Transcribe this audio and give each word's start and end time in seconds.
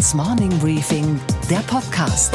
Handelsblatts 0.00 0.14
Morning 0.14 0.58
Briefing, 0.60 1.20
der 1.50 1.58
Podcast. 1.58 2.34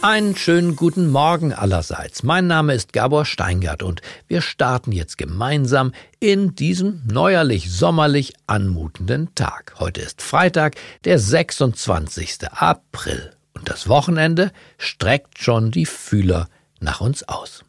Einen 0.00 0.34
schönen 0.34 0.76
guten 0.76 1.10
Morgen 1.10 1.52
allerseits. 1.52 2.22
Mein 2.22 2.46
Name 2.46 2.74
ist 2.74 2.94
Gabor 2.94 3.26
Steingart 3.26 3.82
und 3.82 4.00
wir 4.28 4.40
starten 4.40 4.92
jetzt 4.92 5.18
gemeinsam 5.18 5.92
in 6.20 6.54
diesem 6.54 7.02
neuerlich 7.06 7.70
sommerlich 7.70 8.32
anmutenden 8.46 9.34
Tag. 9.34 9.74
Heute 9.78 10.00
ist 10.00 10.22
Freitag, 10.22 10.76
der 11.04 11.18
26. 11.18 12.50
April 12.50 13.32
und 13.52 13.68
das 13.68 13.88
Wochenende 13.88 14.52
streckt 14.78 15.38
schon 15.38 15.70
die 15.70 15.86
Fühler 15.86 16.48
nach 16.80 17.02
uns 17.02 17.28
aus. 17.28 17.62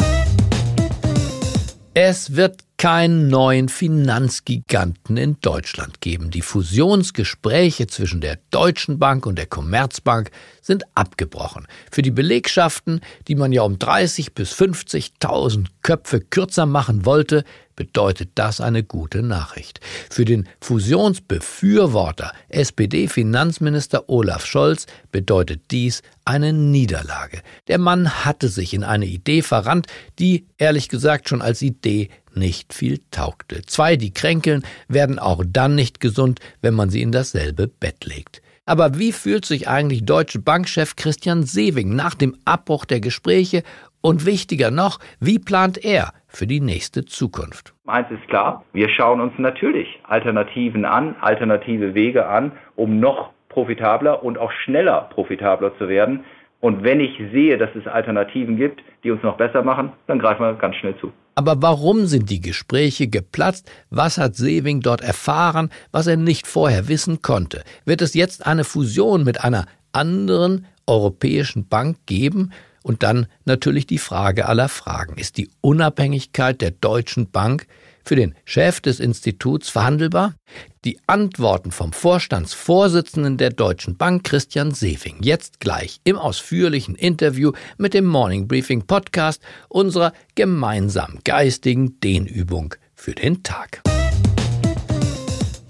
Es 1.97 2.35
wird 2.35 2.59
keinen 2.77 3.29
neuen 3.29 3.69
Finanzgiganten 3.69 5.15
in 5.15 5.37
Deutschland 5.39 6.01
geben. 6.01 6.29
Die 6.29 6.41
Fusionsgespräche 6.41 7.87
zwischen 7.87 8.19
der 8.19 8.37
Deutschen 8.51 8.99
Bank 8.99 9.25
und 9.25 9.37
der 9.37 9.45
Commerzbank 9.45 10.29
sind 10.61 10.83
abgebrochen. 10.93 11.67
Für 11.89 12.01
die 12.01 12.11
Belegschaften, 12.11 12.99
die 13.29 13.35
man 13.35 13.53
ja 13.53 13.61
um 13.61 13.79
30 13.79 14.33
bis 14.33 14.51
50.000 14.51 15.67
Köpfe 15.83 16.19
kürzer 16.19 16.65
machen 16.65 17.05
wollte, 17.05 17.45
bedeutet 17.75 18.29
das 18.35 18.61
eine 18.61 18.83
gute 18.83 19.21
Nachricht. 19.21 19.79
Für 20.09 20.25
den 20.25 20.47
Fusionsbefürworter 20.61 22.31
SPD-Finanzminister 22.49 24.09
Olaf 24.09 24.45
Scholz 24.45 24.85
bedeutet 25.11 25.71
dies 25.71 26.01
eine 26.25 26.53
Niederlage. 26.53 27.41
Der 27.67 27.77
Mann 27.77 28.25
hatte 28.25 28.49
sich 28.49 28.73
in 28.73 28.83
eine 28.83 29.05
Idee 29.05 29.41
verrannt, 29.41 29.87
die 30.19 30.47
ehrlich 30.57 30.89
gesagt 30.89 31.29
schon 31.29 31.41
als 31.41 31.61
Idee 31.61 32.09
nicht 32.33 32.73
viel 32.73 32.99
taugte. 33.11 33.61
Zwei, 33.65 33.95
die 33.95 34.13
kränkeln, 34.13 34.63
werden 34.87 35.19
auch 35.19 35.43
dann 35.47 35.75
nicht 35.75 35.99
gesund, 35.99 36.39
wenn 36.61 36.73
man 36.73 36.89
sie 36.89 37.01
in 37.01 37.11
dasselbe 37.11 37.67
Bett 37.67 38.05
legt. 38.05 38.41
Aber 38.65 38.97
wie 38.97 39.11
fühlt 39.11 39.45
sich 39.45 39.67
eigentlich 39.67 40.05
Deutsche 40.05 40.39
Bankchef 40.39 40.95
Christian 40.95 41.43
Sewing 41.43 41.95
nach 41.95 42.15
dem 42.15 42.35
Abbruch 42.45 42.85
der 42.85 42.99
Gespräche 42.99 43.63
und 44.05 44.27
wichtiger 44.27 44.69
noch, 44.69 44.99
wie 45.19 45.39
plant 45.39 45.83
er 45.83 46.13
für 46.27 46.45
die 46.45 46.61
nächste 46.61 47.05
Zukunft? 47.05 47.73
Eins 47.87 48.05
ist 48.11 48.27
klar, 48.27 48.63
wir 48.71 48.87
schauen 48.89 49.19
uns 49.19 49.33
natürlich 49.39 49.87
Alternativen 50.03 50.85
an, 50.85 51.15
alternative 51.21 51.95
Wege 51.95 52.27
an, 52.27 52.51
um 52.75 52.99
noch 52.99 53.31
profitabler 53.49 54.23
und 54.23 54.37
auch 54.37 54.51
schneller 54.63 55.09
profitabler 55.11 55.75
zu 55.79 55.89
werden. 55.89 56.23
Und 56.59 56.83
wenn 56.83 56.99
ich 56.99 57.17
sehe, 57.31 57.57
dass 57.57 57.71
es 57.75 57.87
Alternativen 57.87 58.57
gibt, 58.57 58.83
die 59.03 59.09
uns 59.09 59.23
noch 59.23 59.37
besser 59.37 59.63
machen, 59.63 59.91
dann 60.05 60.19
greifen 60.19 60.43
wir 60.43 60.53
ganz 60.53 60.75
schnell 60.75 60.95
zu. 60.97 61.11
Aber 61.33 61.63
warum 61.63 62.05
sind 62.05 62.29
die 62.29 62.41
Gespräche 62.41 63.07
geplatzt? 63.07 63.71
Was 63.89 64.19
hat 64.19 64.35
Sewing 64.35 64.81
dort 64.81 65.01
erfahren, 65.01 65.69
was 65.91 66.05
er 66.05 66.17
nicht 66.17 66.45
vorher 66.45 66.87
wissen 66.87 67.23
konnte? 67.23 67.63
Wird 67.85 68.03
es 68.03 68.13
jetzt 68.13 68.45
eine 68.45 68.65
Fusion 68.65 69.23
mit 69.23 69.43
einer 69.43 69.65
anderen 69.93 70.67
europäischen 70.85 71.67
Bank 71.67 71.97
geben? 72.05 72.51
Und 72.85 73.01
dann 73.01 73.25
natürlich 73.45 73.87
die 73.87 73.97
Frage 73.97 74.47
aller 74.47 74.69
Fragen. 74.69 75.17
Ist 75.17 75.37
die 75.37 75.49
Unabhängigkeit 75.61 76.61
der 76.61 76.69
Deutschen 76.69 77.31
Bank 77.31 77.65
für 78.03 78.15
den 78.15 78.35
Chef 78.43 78.79
des 78.79 78.99
Instituts 78.99 79.69
verhandelbar? 79.69 80.35
Die 80.83 80.99
Antworten 81.07 81.71
vom 81.71 81.93
Vorstandsvorsitzenden 81.93 83.37
der 83.37 83.49
Deutschen 83.49 83.97
Bank, 83.97 84.23
Christian 84.23 84.69
Sefing, 84.69 85.17
jetzt 85.21 85.59
gleich 85.59 85.99
im 86.03 86.15
ausführlichen 86.15 86.93
Interview 86.93 87.53
mit 87.79 87.95
dem 87.95 88.05
Morning 88.05 88.47
Briefing 88.47 88.85
Podcast 88.85 89.41
unserer 89.67 90.13
gemeinsamen 90.35 91.21
geistigen 91.23 91.99
Dehnübung 92.01 92.75
für 92.93 93.15
den 93.15 93.41
Tag. 93.41 93.81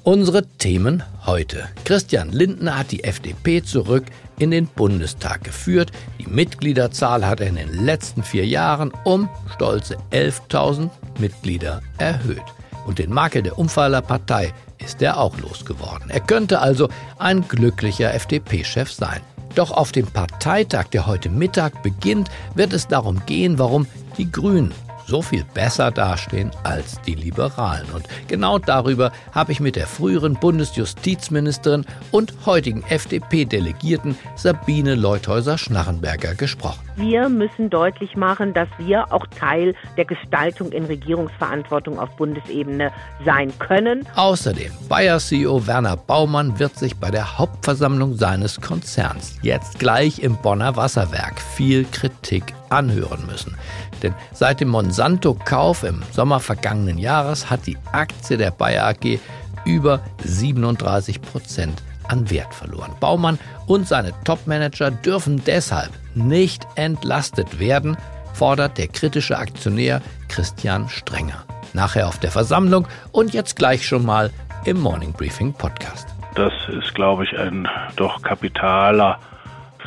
Unsere 0.06 0.45
Themen 0.45 1.02
heute. 1.25 1.67
Christian 1.84 2.31
Lindner 2.31 2.78
hat 2.78 2.92
die 2.92 3.03
FDP 3.03 3.64
zurück 3.64 4.03
in 4.38 4.52
den 4.52 4.67
Bundestag 4.67 5.44
geführt. 5.44 5.91
Die 6.19 6.28
Mitgliederzahl 6.28 7.25
hat 7.25 7.40
er 7.40 7.47
in 7.47 7.56
den 7.56 7.84
letzten 7.84 8.22
vier 8.22 8.46
Jahren 8.46 8.94
um 9.03 9.28
stolze 9.56 9.97
11.000 10.12 10.91
Mitglieder 11.18 11.81
erhöht. 11.97 12.44
Und 12.85 13.00
den 13.00 13.12
Makel 13.12 13.41
der 13.41 13.57
Umfallerpartei 13.57 14.53
ist 14.78 15.02
er 15.02 15.19
auch 15.19 15.40
losgeworden. 15.40 16.12
Er 16.12 16.19
könnte 16.19 16.59
also 16.59 16.88
ein 17.18 17.47
glücklicher 17.47 18.13
FDP-Chef 18.13 18.91
sein. 18.91 19.22
Doch 19.56 19.72
auf 19.72 19.91
dem 19.91 20.06
Parteitag, 20.06 20.85
der 20.90 21.08
heute 21.08 21.29
Mittag 21.29 21.81
beginnt, 21.81 22.29
wird 22.53 22.74
es 22.74 22.88
darum 22.88 23.25
gehen, 23.25 23.58
warum 23.58 23.88
die 24.19 24.31
Grünen 24.31 24.72
so 25.05 25.21
viel 25.21 25.43
besser 25.53 25.91
dastehen 25.91 26.51
als 26.63 27.01
die 27.01 27.16
Liberalen. 27.16 27.89
Und 27.93 28.07
genau 28.27 28.59
darüber 28.59 29.11
habe 29.31 29.51
ich 29.51 29.59
mit 29.59 29.75
der 29.75 29.88
früheren 29.88 30.35
Bundesjustizministerin 30.35 31.85
und 32.11 32.33
heutigen 32.45 32.83
FDP-Delegierten 32.83 34.17
Sabine 34.35 34.95
Leuthäuser-Schnarrenberger 34.95 36.35
gesprochen. 36.35 36.79
Wir 36.95 37.27
müssen 37.27 37.69
deutlich 37.69 38.16
machen, 38.16 38.53
dass 38.53 38.69
wir 38.77 39.11
auch 39.11 39.27
Teil 39.27 39.75
der 39.97 40.05
Gestaltung 40.05 40.71
in 40.71 40.85
Regierungsverantwortung 40.85 41.99
auf 41.99 42.09
Bundesebene 42.16 42.91
sein 43.25 43.51
können. 43.59 44.07
Außerdem, 44.16 44.72
Bayer-CEO 44.87 45.67
Werner 45.67 45.97
Baumann 45.97 46.57
wird 46.57 46.77
sich 46.77 46.95
bei 46.95 47.11
der 47.11 47.37
Hauptversammlung 47.37 48.16
seines 48.16 48.61
Konzerns 48.61 49.37
jetzt 49.41 49.79
gleich 49.79 50.19
im 50.19 50.37
Bonner 50.37 50.75
Wasserwerk 50.77 51.41
viel 51.41 51.85
Kritik 51.91 52.53
anhören 52.70 53.26
müssen. 53.26 53.56
Denn 54.03 54.14
seit 54.34 54.59
dem 54.59 54.70
Monsanto-Kauf 54.70 55.84
im 55.84 56.03
Sommer 56.12 56.40
vergangenen 56.40 56.98
Jahres 56.98 57.50
hat 57.50 57.66
die 57.66 57.78
Aktie 57.92 58.38
der 58.38 58.52
Bayer 58.52 58.88
AG 58.88 59.20
über 59.66 60.02
37 60.24 61.22
Prozent 61.22 61.81
an 62.08 62.30
Wert 62.30 62.53
verloren. 62.53 62.92
Baumann 63.00 63.40
und 63.66 63.88
seine 63.88 64.14
Topmanager 64.24 64.92
dürfen 64.92 65.44
deshalb 65.46 65.92
nicht 66.14 66.68
entlastet 66.76 67.59
werden, 67.59 67.98
fordert 68.34 68.78
der 68.78 68.88
kritische 68.88 69.38
Aktionär 69.38 70.02
Christian 70.28 70.88
Strenger. 70.90 71.44
Nachher 71.74 72.08
auf 72.08 72.20
der 72.20 72.32
Versammlung 72.32 72.88
und 73.12 73.34
jetzt 73.34 73.56
gleich 73.56 73.88
schon 73.88 74.06
mal 74.06 74.32
im 74.66 74.80
Morning 74.80 75.14
Briefing 75.14 75.53
Podcast. 75.53 76.08
Das 76.36 76.53
ist, 76.68 76.94
glaube 76.96 77.24
ich, 77.24 77.38
ein 77.38 77.68
doch 77.96 78.22
kapitaler 78.22 79.20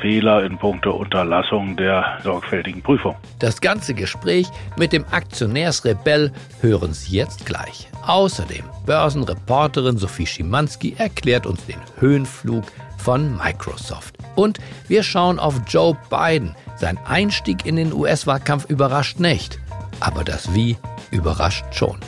Fehler 0.01 0.45
in 0.45 0.59
puncto 0.59 0.93
Unterlassung 0.93 1.77
der 1.77 2.19
sorgfältigen 2.23 2.83
Prüfung. 2.83 3.17
Das 3.39 3.61
ganze 3.61 3.95
Gespräch 3.95 4.49
mit 4.77 4.93
dem 4.93 5.05
Aktionärsrebell 5.11 6.33
hören 6.61 6.93
Sie 6.93 7.17
jetzt 7.17 7.47
gleich. 7.47 7.89
Außerdem 8.07 8.65
Börsenreporterin 8.87 9.99
Sophie 9.99 10.27
Schimanski 10.27 10.95
erklärt 10.97 11.47
uns 11.47 11.65
den 11.67 11.81
Höhenflug 11.99 12.65
von 12.97 13.37
Microsoft. 13.37 14.17
Und 14.35 14.59
wir 14.89 15.03
schauen 15.03 15.39
auf 15.39 15.61
Joe 15.67 15.97
Biden. 16.11 16.55
Sein 16.77 16.99
Einstieg 17.07 17.67
in 17.67 17.77
den 17.77 17.93
US-Wahlkampf 17.93 18.67
überrascht 18.71 19.21
nicht, 19.21 19.59
aber 20.01 20.25
das 20.25 20.55
Wie 20.55 20.77
überrascht 21.11 21.65
schon. 21.73 21.99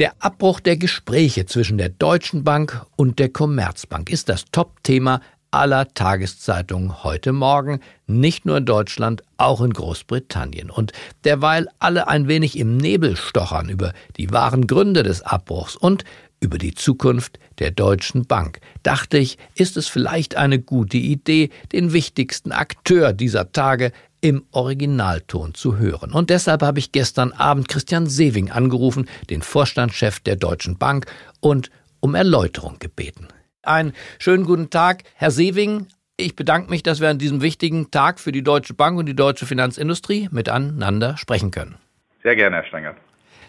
Der 0.00 0.12
Abbruch 0.18 0.58
der 0.58 0.76
Gespräche 0.76 1.46
zwischen 1.46 1.78
der 1.78 1.88
Deutschen 1.88 2.42
Bank 2.42 2.84
und 2.96 3.20
der 3.20 3.28
Commerzbank 3.28 4.10
ist 4.10 4.28
das 4.28 4.46
Top-Thema 4.50 5.20
aller 5.54 5.88
Tageszeitungen 5.94 7.04
heute 7.04 7.32
Morgen, 7.32 7.80
nicht 8.06 8.44
nur 8.44 8.56
in 8.56 8.66
Deutschland, 8.66 9.22
auch 9.36 9.60
in 9.60 9.72
Großbritannien. 9.72 10.68
Und 10.68 10.92
derweil 11.22 11.68
alle 11.78 12.08
ein 12.08 12.26
wenig 12.28 12.58
im 12.58 12.76
Nebel 12.76 13.16
stochern 13.16 13.68
über 13.68 13.92
die 14.16 14.32
wahren 14.32 14.66
Gründe 14.66 15.02
des 15.02 15.22
Abbruchs 15.22 15.76
und 15.76 16.04
über 16.40 16.58
die 16.58 16.74
Zukunft 16.74 17.38
der 17.58 17.70
Deutschen 17.70 18.26
Bank, 18.26 18.60
dachte 18.82 19.16
ich, 19.16 19.38
ist 19.54 19.76
es 19.76 19.88
vielleicht 19.88 20.36
eine 20.36 20.58
gute 20.58 20.98
Idee, 20.98 21.50
den 21.72 21.92
wichtigsten 21.92 22.52
Akteur 22.52 23.12
dieser 23.12 23.52
Tage 23.52 23.92
im 24.20 24.44
Originalton 24.50 25.54
zu 25.54 25.76
hören. 25.76 26.12
Und 26.12 26.30
deshalb 26.30 26.62
habe 26.62 26.78
ich 26.78 26.92
gestern 26.92 27.32
Abend 27.32 27.68
Christian 27.68 28.06
Sewing 28.06 28.50
angerufen, 28.50 29.06
den 29.30 29.42
Vorstandschef 29.42 30.20
der 30.20 30.36
Deutschen 30.36 30.76
Bank, 30.78 31.06
und 31.40 31.70
um 32.00 32.14
Erläuterung 32.14 32.78
gebeten. 32.78 33.28
Einen 33.66 33.94
schönen 34.18 34.44
guten 34.44 34.70
Tag, 34.70 35.04
Herr 35.16 35.30
Sewing. 35.30 35.86
Ich 36.16 36.36
bedanke 36.36 36.70
mich, 36.70 36.82
dass 36.82 37.00
wir 37.00 37.08
an 37.08 37.18
diesem 37.18 37.42
wichtigen 37.42 37.90
Tag 37.90 38.20
für 38.20 38.30
die 38.30 38.42
Deutsche 38.42 38.74
Bank 38.74 38.98
und 38.98 39.06
die 39.06 39.16
deutsche 39.16 39.46
Finanzindustrie 39.46 40.28
miteinander 40.30 41.16
sprechen 41.16 41.50
können. 41.50 41.76
Sehr 42.22 42.36
gerne, 42.36 42.56
Herr 42.56 42.64
Stenger. 42.64 42.94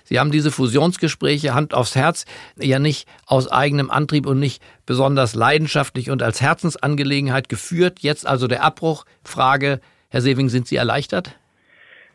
Sie 0.04 0.20
haben 0.20 0.32
diese 0.32 0.52
Fusionsgespräche 0.52 1.54
Hand 1.54 1.74
aufs 1.74 1.96
Herz 1.96 2.26
ja 2.58 2.80
nicht 2.80 3.08
aus 3.26 3.52
eigenem 3.52 3.90
Antrieb 3.90 4.28
und 4.28 4.40
nicht 4.40 4.64
besonders 4.86 5.34
leidenschaftlich 5.34 6.12
und 6.12 6.22
als 6.22 6.42
Herzensangelegenheit 6.42 7.50
geführt. 7.50 8.00
Jetzt 8.02 8.28
also 8.28 8.48
der 8.48 8.64
Abbruch. 8.64 9.06
Frage, 9.24 9.80
Herr 10.10 10.22
Sewing, 10.22 10.50
sind 10.50 10.68
Sie 10.68 10.76
erleichtert? 10.76 11.38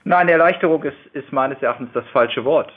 Nein, 0.05 0.29
Erleichterung 0.29 0.82
ist, 0.85 0.96
ist 1.12 1.32
meines 1.32 1.61
Erachtens 1.61 1.91
das 1.93 2.05
falsche 2.12 2.44
Wort. 2.44 2.73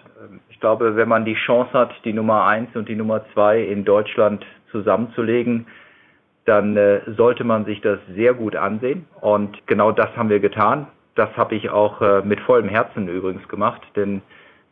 Ich 0.50 0.60
glaube, 0.60 0.96
wenn 0.96 1.08
man 1.08 1.26
die 1.26 1.36
Chance 1.46 1.72
hat, 1.74 1.92
die 2.04 2.14
Nummer 2.14 2.46
eins 2.46 2.76
und 2.76 2.90
die 2.90 2.96
Nummer 2.96 3.24
zwei 3.34 3.62
in 3.62 3.86
Deutschland 3.86 4.44
zusammenzulegen, 4.74 5.68
dann 6.46 6.76
äh, 6.76 7.00
sollte 7.16 7.46
man 7.46 7.64
sich 7.64 7.80
das 7.80 8.00
sehr 8.14 8.34
gut 8.34 8.58
ansehen. 8.58 9.06
Und 9.22 9.66
genau 9.68 9.94
das 9.94 10.10
haben 10.18 10.30
wir 10.30 10.42
getan. 10.42 10.88
Das 11.16 11.30
habe 11.38 11.56
ich 11.56 11.70
auch 11.70 12.02
äh, 12.02 12.22
mit 12.22 12.42
vollem 12.42 12.68
Herzen 12.68 13.08
übrigens 13.08 13.48
gemacht, 13.48 13.82
denn 13.96 14.22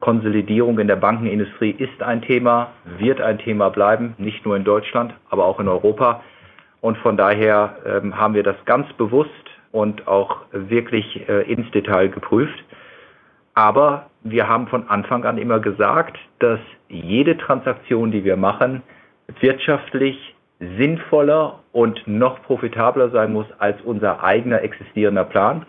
Konsolidierung 0.02 0.80
in 0.80 0.88
der 0.88 0.96
Bankenindustrie 0.96 1.72
ist 1.72 2.02
ein 2.02 2.24
Thema, 2.24 2.72
wird 2.98 3.22
ein 3.22 3.38
Thema 3.38 3.70
bleiben, 3.70 4.16
nicht 4.18 4.46
nur 4.46 4.58
in 4.58 4.64
Deutschland, 4.64 5.14
aber 5.30 5.46
auch 5.46 5.60
in 5.60 5.68
Europa. 5.68 6.22
Und 6.82 6.98
von 6.98 7.16
daher 7.16 7.78
ähm, 7.86 8.18
haben 8.18 8.34
wir 8.34 8.44
das 8.44 8.56
ganz 8.66 8.92
bewusst 8.94 9.30
und 9.72 10.08
auch 10.08 10.42
wirklich 10.52 11.30
äh, 11.30 11.44
ins 11.44 11.70
Detail 11.72 12.10
geprüft. 12.10 12.66
Aber 13.54 14.08
wir 14.24 14.50
haben 14.50 14.68
von 14.68 14.90
Anfang 14.90 15.24
an 15.24 15.38
immer 15.38 15.60
gesagt, 15.60 16.18
dass 16.40 16.60
jede 16.90 17.38
Transaktion, 17.38 18.12
die 18.12 18.24
wir 18.24 18.38
machen, 18.38 18.82
wirtschaftlich 19.40 20.18
sinnvoller 20.60 21.60
und 21.72 22.06
noch 22.08 22.42
profitabler 22.44 23.10
sein 23.10 23.34
muss 23.34 23.48
als 23.58 23.82
unser 23.82 24.24
eigener 24.24 24.62
existierender 24.62 25.26
Plan. 25.26 25.66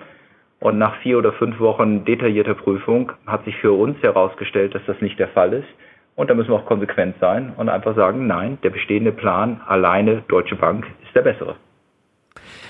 Und 0.60 0.78
nach 0.78 0.96
vier 1.02 1.18
oder 1.18 1.32
fünf 1.32 1.58
Wochen 1.58 2.04
detaillierter 2.04 2.54
Prüfung 2.54 3.12
hat 3.26 3.44
sich 3.44 3.56
für 3.56 3.72
uns 3.72 4.00
herausgestellt, 4.02 4.74
dass 4.74 4.82
das 4.86 5.00
nicht 5.00 5.18
der 5.18 5.28
Fall 5.28 5.52
ist. 5.52 5.68
Und 6.14 6.28
da 6.28 6.34
müssen 6.34 6.50
wir 6.50 6.56
auch 6.56 6.66
konsequent 6.66 7.16
sein 7.20 7.52
und 7.56 7.68
einfach 7.68 7.96
sagen, 7.96 8.26
nein, 8.26 8.58
der 8.62 8.70
bestehende 8.70 9.12
Plan 9.12 9.60
alleine 9.66 10.22
Deutsche 10.28 10.56
Bank 10.56 10.86
ist 11.04 11.14
der 11.14 11.22
bessere. 11.22 11.56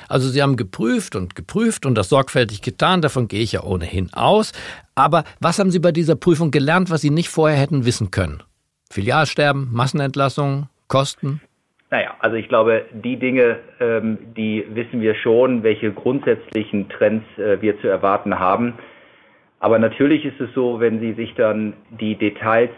Also 0.08 0.28
Sie 0.28 0.42
haben 0.42 0.56
geprüft 0.56 1.16
und 1.16 1.34
geprüft 1.34 1.86
und 1.86 1.96
das 1.96 2.08
sorgfältig 2.08 2.62
getan, 2.62 3.02
davon 3.02 3.28
gehe 3.28 3.42
ich 3.42 3.52
ja 3.52 3.62
ohnehin 3.62 4.10
aus. 4.12 4.52
Aber 4.94 5.24
was 5.40 5.58
haben 5.58 5.70
Sie 5.70 5.78
bei 5.78 5.92
dieser 5.92 6.16
Prüfung 6.16 6.50
gelernt, 6.50 6.90
was 6.90 7.00
Sie 7.00 7.10
nicht 7.10 7.30
vorher 7.30 7.58
hätten 7.58 7.84
wissen 7.84 8.10
können? 8.10 8.42
Filialsterben, 8.90 9.68
Massenentlassungen, 9.72 10.68
Kosten? 10.92 11.40
Naja, 11.90 12.14
also 12.20 12.36
ich 12.36 12.48
glaube, 12.48 12.84
die 12.92 13.16
Dinge, 13.16 13.60
ähm, 13.80 14.18
die 14.36 14.66
wissen 14.74 15.00
wir 15.00 15.14
schon, 15.14 15.62
welche 15.62 15.90
grundsätzlichen 15.90 16.90
Trends 16.90 17.24
äh, 17.38 17.62
wir 17.62 17.80
zu 17.80 17.88
erwarten 17.88 18.38
haben. 18.38 18.74
Aber 19.58 19.78
natürlich 19.78 20.26
ist 20.26 20.38
es 20.38 20.52
so, 20.54 20.80
wenn 20.80 21.00
Sie 21.00 21.14
sich 21.14 21.34
dann 21.34 21.72
die 21.90 22.14
Details 22.16 22.72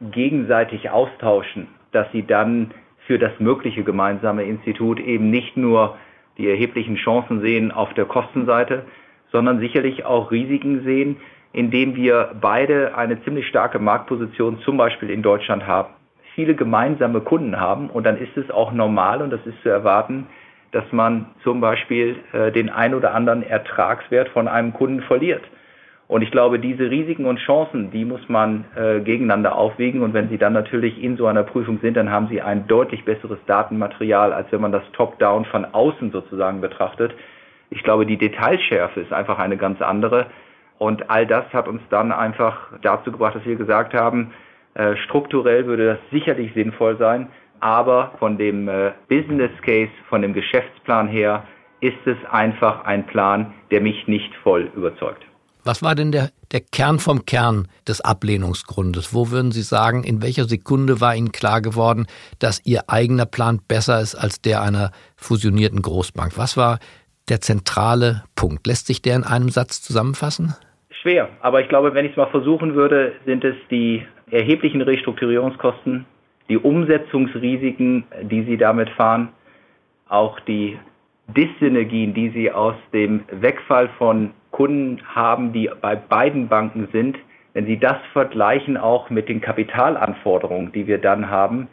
gegenseitig 0.00 0.88
austauschen, 0.88 1.68
dass 1.92 2.10
Sie 2.12 2.26
dann 2.26 2.70
für 3.06 3.18
das 3.18 3.32
mögliche 3.38 3.82
gemeinsame 3.82 4.44
Institut 4.44 4.98
eben 4.98 5.28
nicht 5.28 5.58
nur 5.58 5.98
die 6.38 6.48
erheblichen 6.48 6.96
Chancen 6.96 7.42
sehen 7.42 7.70
auf 7.70 7.92
der 7.92 8.06
Kostenseite, 8.06 8.86
sondern 9.30 9.60
sicherlich 9.60 10.06
auch 10.06 10.30
Risiken 10.30 10.84
sehen, 10.84 11.18
indem 11.52 11.96
wir 11.96 12.34
beide 12.40 12.96
eine 12.96 13.22
ziemlich 13.24 13.46
starke 13.46 13.78
Marktposition 13.78 14.60
zum 14.60 14.78
Beispiel 14.78 15.10
in 15.10 15.22
Deutschland 15.22 15.66
haben 15.66 15.92
viele 16.34 16.54
gemeinsame 16.54 17.20
Kunden 17.20 17.58
haben 17.58 17.90
und 17.90 18.04
dann 18.04 18.16
ist 18.16 18.36
es 18.36 18.50
auch 18.50 18.72
normal 18.72 19.22
und 19.22 19.30
das 19.30 19.44
ist 19.46 19.60
zu 19.62 19.68
erwarten, 19.68 20.26
dass 20.72 20.90
man 20.90 21.26
zum 21.42 21.60
Beispiel 21.60 22.16
äh, 22.32 22.50
den 22.50 22.70
ein 22.70 22.94
oder 22.94 23.14
anderen 23.14 23.42
Ertragswert 23.42 24.28
von 24.30 24.48
einem 24.48 24.72
Kunden 24.72 25.02
verliert. 25.02 25.42
Und 26.08 26.20
ich 26.20 26.30
glaube, 26.30 26.58
diese 26.58 26.90
Risiken 26.90 27.24
und 27.24 27.38
Chancen, 27.38 27.90
die 27.90 28.04
muss 28.04 28.28
man 28.28 28.66
äh, 28.76 29.00
gegeneinander 29.00 29.56
aufwiegen. 29.56 30.02
Und 30.02 30.12
wenn 30.12 30.28
Sie 30.28 30.36
dann 30.36 30.52
natürlich 30.52 31.02
in 31.02 31.16
so 31.16 31.26
einer 31.26 31.42
Prüfung 31.42 31.78
sind, 31.80 31.96
dann 31.96 32.10
haben 32.10 32.28
Sie 32.28 32.42
ein 32.42 32.66
deutlich 32.66 33.04
besseres 33.04 33.38
Datenmaterial, 33.46 34.32
als 34.32 34.50
wenn 34.52 34.60
man 34.60 34.72
das 34.72 34.82
Top-Down 34.92 35.46
von 35.46 35.64
außen 35.64 36.10
sozusagen 36.10 36.60
betrachtet. 36.60 37.14
Ich 37.70 37.82
glaube, 37.82 38.04
die 38.04 38.18
Detailschärfe 38.18 39.00
ist 39.00 39.12
einfach 39.12 39.38
eine 39.38 39.56
ganz 39.56 39.80
andere. 39.80 40.26
Und 40.76 41.08
all 41.08 41.26
das 41.26 41.44
hat 41.54 41.66
uns 41.66 41.80
dann 41.88 42.12
einfach 42.12 42.58
dazu 42.82 43.10
gebracht, 43.10 43.34
dass 43.34 43.46
wir 43.46 43.56
gesagt 43.56 43.94
haben, 43.94 44.32
strukturell 45.04 45.66
würde 45.66 45.86
das 45.86 45.98
sicherlich 46.10 46.52
sinnvoll 46.54 46.96
sein, 46.98 47.28
aber 47.60 48.12
von 48.18 48.38
dem 48.38 48.68
äh, 48.68 48.92
Business 49.08 49.52
Case, 49.64 49.92
von 50.08 50.20
dem 50.22 50.32
Geschäftsplan 50.32 51.06
her, 51.06 51.44
ist 51.80 52.06
es 52.06 52.16
einfach 52.30 52.84
ein 52.84 53.06
Plan, 53.06 53.54
der 53.70 53.80
mich 53.80 54.08
nicht 54.08 54.34
voll 54.42 54.70
überzeugt. 54.74 55.22
Was 55.64 55.80
war 55.80 55.94
denn 55.94 56.10
der, 56.10 56.30
der 56.50 56.60
Kern 56.60 56.98
vom 56.98 57.24
Kern 57.24 57.68
des 57.86 58.00
Ablehnungsgrundes? 58.00 59.14
Wo 59.14 59.30
würden 59.30 59.52
Sie 59.52 59.62
sagen, 59.62 60.02
in 60.02 60.20
welcher 60.20 60.44
Sekunde 60.44 61.00
war 61.00 61.14
Ihnen 61.14 61.30
klar 61.30 61.60
geworden, 61.60 62.06
dass 62.40 62.60
Ihr 62.66 62.88
eigener 62.88 63.26
Plan 63.26 63.60
besser 63.68 64.00
ist 64.00 64.16
als 64.16 64.40
der 64.40 64.60
einer 64.60 64.90
fusionierten 65.16 65.82
Großbank? 65.82 66.36
Was 66.36 66.56
war 66.56 66.80
der 67.28 67.40
zentrale 67.40 68.24
Punkt? 68.34 68.66
Lässt 68.66 68.88
sich 68.88 69.02
der 69.02 69.14
in 69.14 69.24
einem 69.24 69.50
Satz 69.50 69.82
zusammenfassen? 69.82 70.56
Schwer, 71.00 71.28
aber 71.40 71.60
ich 71.60 71.68
glaube, 71.68 71.94
wenn 71.94 72.06
ich 72.06 72.12
es 72.12 72.16
mal 72.16 72.30
versuchen 72.30 72.74
würde, 72.74 73.12
sind 73.24 73.44
es 73.44 73.54
die 73.70 74.04
erheblichen 74.32 74.80
Restrukturierungskosten, 74.80 76.06
die 76.48 76.58
Umsetzungsrisiken, 76.58 78.04
die 78.22 78.42
sie 78.42 78.56
damit 78.56 78.90
fahren, 78.90 79.28
auch 80.08 80.40
die 80.40 80.78
Dissynergien, 81.28 82.14
die 82.14 82.30
sie 82.30 82.50
aus 82.50 82.74
dem 82.92 83.22
Wegfall 83.30 83.88
von 83.98 84.30
Kunden 84.50 85.00
haben, 85.06 85.52
die 85.52 85.70
bei 85.80 85.96
beiden 85.96 86.48
Banken 86.48 86.88
sind, 86.92 87.16
wenn 87.54 87.66
Sie 87.66 87.78
das 87.78 87.98
vergleichen 88.14 88.78
auch 88.78 89.10
mit 89.10 89.28
den 89.28 89.42
Kapitalanforderungen, 89.42 90.72
die 90.72 90.86
wir 90.86 90.98
dann 90.98 91.28
haben, 91.28 91.68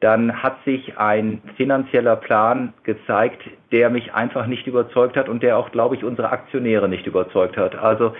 dann 0.00 0.42
hat 0.42 0.62
sich 0.66 0.98
ein 0.98 1.40
finanzieller 1.56 2.16
Plan 2.16 2.74
gezeigt, 2.82 3.42
der 3.72 3.88
mich 3.88 4.12
einfach 4.12 4.46
nicht 4.46 4.66
überzeugt 4.66 5.16
hat 5.16 5.30
und 5.30 5.42
der 5.42 5.56
auch, 5.56 5.72
glaube 5.72 5.96
ich, 5.96 6.04
unsere 6.04 6.30
Aktionäre 6.30 6.90
nicht 6.90 7.06
überzeugt 7.06 7.56
hat. 7.56 7.74
Also 7.74 8.12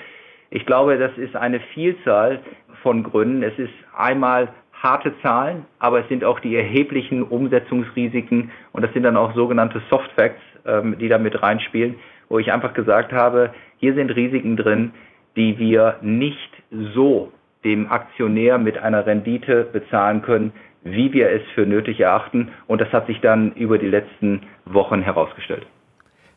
ich 0.48 0.64
glaube, 0.64 0.96
das 0.96 1.16
ist 1.18 1.36
eine 1.36 1.60
Vielzahl 1.74 2.40
von 2.84 3.02
Gründen. 3.02 3.42
Es 3.42 3.58
ist 3.58 3.72
einmal 3.96 4.48
harte 4.72 5.14
Zahlen, 5.22 5.64
aber 5.80 6.00
es 6.00 6.08
sind 6.08 6.22
auch 6.22 6.38
die 6.38 6.54
erheblichen 6.54 7.22
Umsetzungsrisiken 7.22 8.50
und 8.72 8.82
das 8.82 8.92
sind 8.92 9.02
dann 9.02 9.16
auch 9.16 9.34
sogenannte 9.34 9.82
Soft 9.90 10.12
Facts, 10.12 10.42
ähm, 10.66 10.96
die 10.98 11.08
da 11.08 11.18
mit 11.18 11.42
reinspielen, 11.42 11.96
wo 12.28 12.38
ich 12.38 12.52
einfach 12.52 12.74
gesagt 12.74 13.12
habe, 13.12 13.52
hier 13.78 13.94
sind 13.94 14.10
Risiken 14.10 14.56
drin, 14.56 14.92
die 15.36 15.58
wir 15.58 15.96
nicht 16.02 16.50
so 16.94 17.32
dem 17.64 17.90
Aktionär 17.90 18.58
mit 18.58 18.78
einer 18.78 19.06
Rendite 19.06 19.64
bezahlen 19.72 20.20
können, 20.20 20.52
wie 20.82 21.12
wir 21.14 21.30
es 21.30 21.42
für 21.54 21.64
nötig 21.64 22.00
erachten. 22.00 22.48
Und 22.66 22.80
das 22.82 22.92
hat 22.92 23.06
sich 23.06 23.20
dann 23.20 23.52
über 23.54 23.78
die 23.78 23.88
letzten 23.88 24.42
Wochen 24.66 25.00
herausgestellt. 25.00 25.66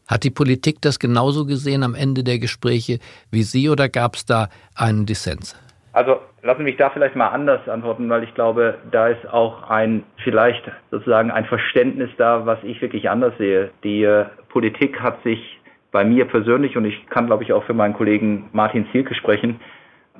Hat 0.07 0.23
die 0.23 0.31
Politik 0.31 0.77
das 0.81 0.99
genauso 0.99 1.45
gesehen 1.45 1.83
am 1.83 1.93
Ende 1.93 2.23
der 2.23 2.39
Gespräche 2.39 2.99
wie 3.29 3.43
Sie 3.43 3.69
oder 3.69 3.89
gab 3.89 4.15
es 4.15 4.25
da 4.25 4.47
einen 4.73 5.05
Dissens? 5.05 5.53
Also 5.97 6.19
lassen 6.43 6.59
Sie 6.59 6.65
mich 6.65 6.77
da 6.77 6.91
vielleicht 6.91 7.15
mal 7.15 7.29
anders 7.29 7.67
antworten, 7.67 8.07
weil 8.07 8.23
ich 8.23 8.35
glaube, 8.35 8.75
da 8.91 9.07
ist 9.07 9.27
auch 9.33 9.67
ein 9.67 10.03
vielleicht 10.23 10.61
sozusagen 10.91 11.31
ein 11.31 11.45
Verständnis 11.45 12.11
da, 12.19 12.45
was 12.45 12.59
ich 12.61 12.79
wirklich 12.83 13.09
anders 13.09 13.35
sehe. 13.39 13.71
Die 13.83 14.03
äh, 14.03 14.25
Politik 14.49 15.01
hat 15.01 15.23
sich 15.23 15.59
bei 15.91 16.05
mir 16.05 16.25
persönlich 16.25 16.77
und 16.77 16.85
ich 16.85 17.07
kann 17.09 17.25
glaube 17.25 17.45
ich 17.45 17.51
auch 17.51 17.63
für 17.63 17.73
meinen 17.73 17.95
Kollegen 17.95 18.47
Martin 18.51 18.85
Zielke 18.91 19.15
sprechen, 19.15 19.59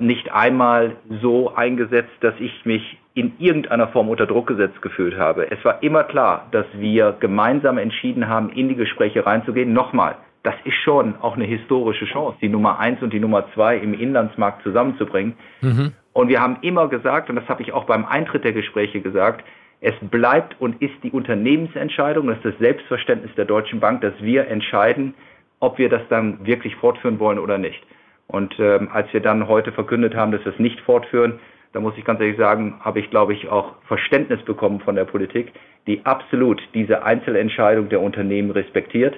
nicht 0.00 0.32
einmal 0.32 0.96
so 1.22 1.54
eingesetzt, 1.54 2.10
dass 2.22 2.34
ich 2.40 2.64
mich 2.64 2.98
in 3.14 3.34
irgendeiner 3.38 3.86
Form 3.86 4.08
unter 4.08 4.26
Druck 4.26 4.48
gesetzt 4.48 4.82
gefühlt 4.82 5.16
habe. 5.16 5.48
Es 5.48 5.64
war 5.64 5.80
immer 5.84 6.02
klar, 6.02 6.48
dass 6.50 6.66
wir 6.72 7.14
gemeinsam 7.20 7.78
entschieden 7.78 8.26
haben, 8.26 8.50
in 8.50 8.68
die 8.68 8.74
Gespräche 8.74 9.24
reinzugehen. 9.24 9.72
Nochmal, 9.72 10.16
das 10.48 10.54
ist 10.64 10.76
schon 10.82 11.14
auch 11.20 11.36
eine 11.36 11.44
historische 11.44 12.06
Chance, 12.06 12.38
die 12.40 12.48
Nummer 12.48 12.78
eins 12.78 13.02
und 13.02 13.12
die 13.12 13.20
Nummer 13.20 13.44
zwei 13.52 13.76
im 13.76 13.92
Inlandsmarkt 13.92 14.62
zusammenzubringen. 14.62 15.34
Mhm. 15.60 15.92
Und 16.14 16.28
wir 16.28 16.40
haben 16.40 16.56
immer 16.62 16.88
gesagt, 16.88 17.28
und 17.28 17.36
das 17.36 17.46
habe 17.50 17.62
ich 17.62 17.74
auch 17.74 17.84
beim 17.84 18.06
Eintritt 18.06 18.44
der 18.44 18.54
Gespräche 18.54 19.02
gesagt, 19.02 19.44
es 19.82 19.92
bleibt 20.00 20.58
und 20.58 20.80
ist 20.80 20.94
die 21.02 21.10
Unternehmensentscheidung, 21.10 22.28
das 22.28 22.38
ist 22.38 22.46
das 22.46 22.58
Selbstverständnis 22.60 23.30
der 23.36 23.44
Deutschen 23.44 23.78
Bank, 23.78 24.00
dass 24.00 24.14
wir 24.22 24.48
entscheiden, 24.48 25.12
ob 25.60 25.76
wir 25.76 25.90
das 25.90 26.00
dann 26.08 26.46
wirklich 26.46 26.74
fortführen 26.76 27.18
wollen 27.18 27.38
oder 27.38 27.58
nicht. 27.58 27.82
Und 28.26 28.58
ähm, 28.58 28.88
als 28.90 29.12
wir 29.12 29.20
dann 29.20 29.48
heute 29.48 29.70
verkündet 29.72 30.14
haben, 30.14 30.32
dass 30.32 30.42
wir 30.46 30.54
es 30.54 30.58
nicht 30.58 30.80
fortführen, 30.80 31.40
da 31.74 31.80
muss 31.80 31.92
ich 31.98 32.06
ganz 32.06 32.20
ehrlich 32.20 32.38
sagen, 32.38 32.80
habe 32.80 33.00
ich, 33.00 33.10
glaube 33.10 33.34
ich, 33.34 33.50
auch 33.50 33.74
Verständnis 33.86 34.40
bekommen 34.46 34.80
von 34.80 34.94
der 34.94 35.04
Politik, 35.04 35.52
die 35.86 36.00
absolut 36.06 36.62
diese 36.72 37.02
Einzelentscheidung 37.02 37.90
der 37.90 38.00
Unternehmen 38.00 38.50
respektiert. 38.50 39.14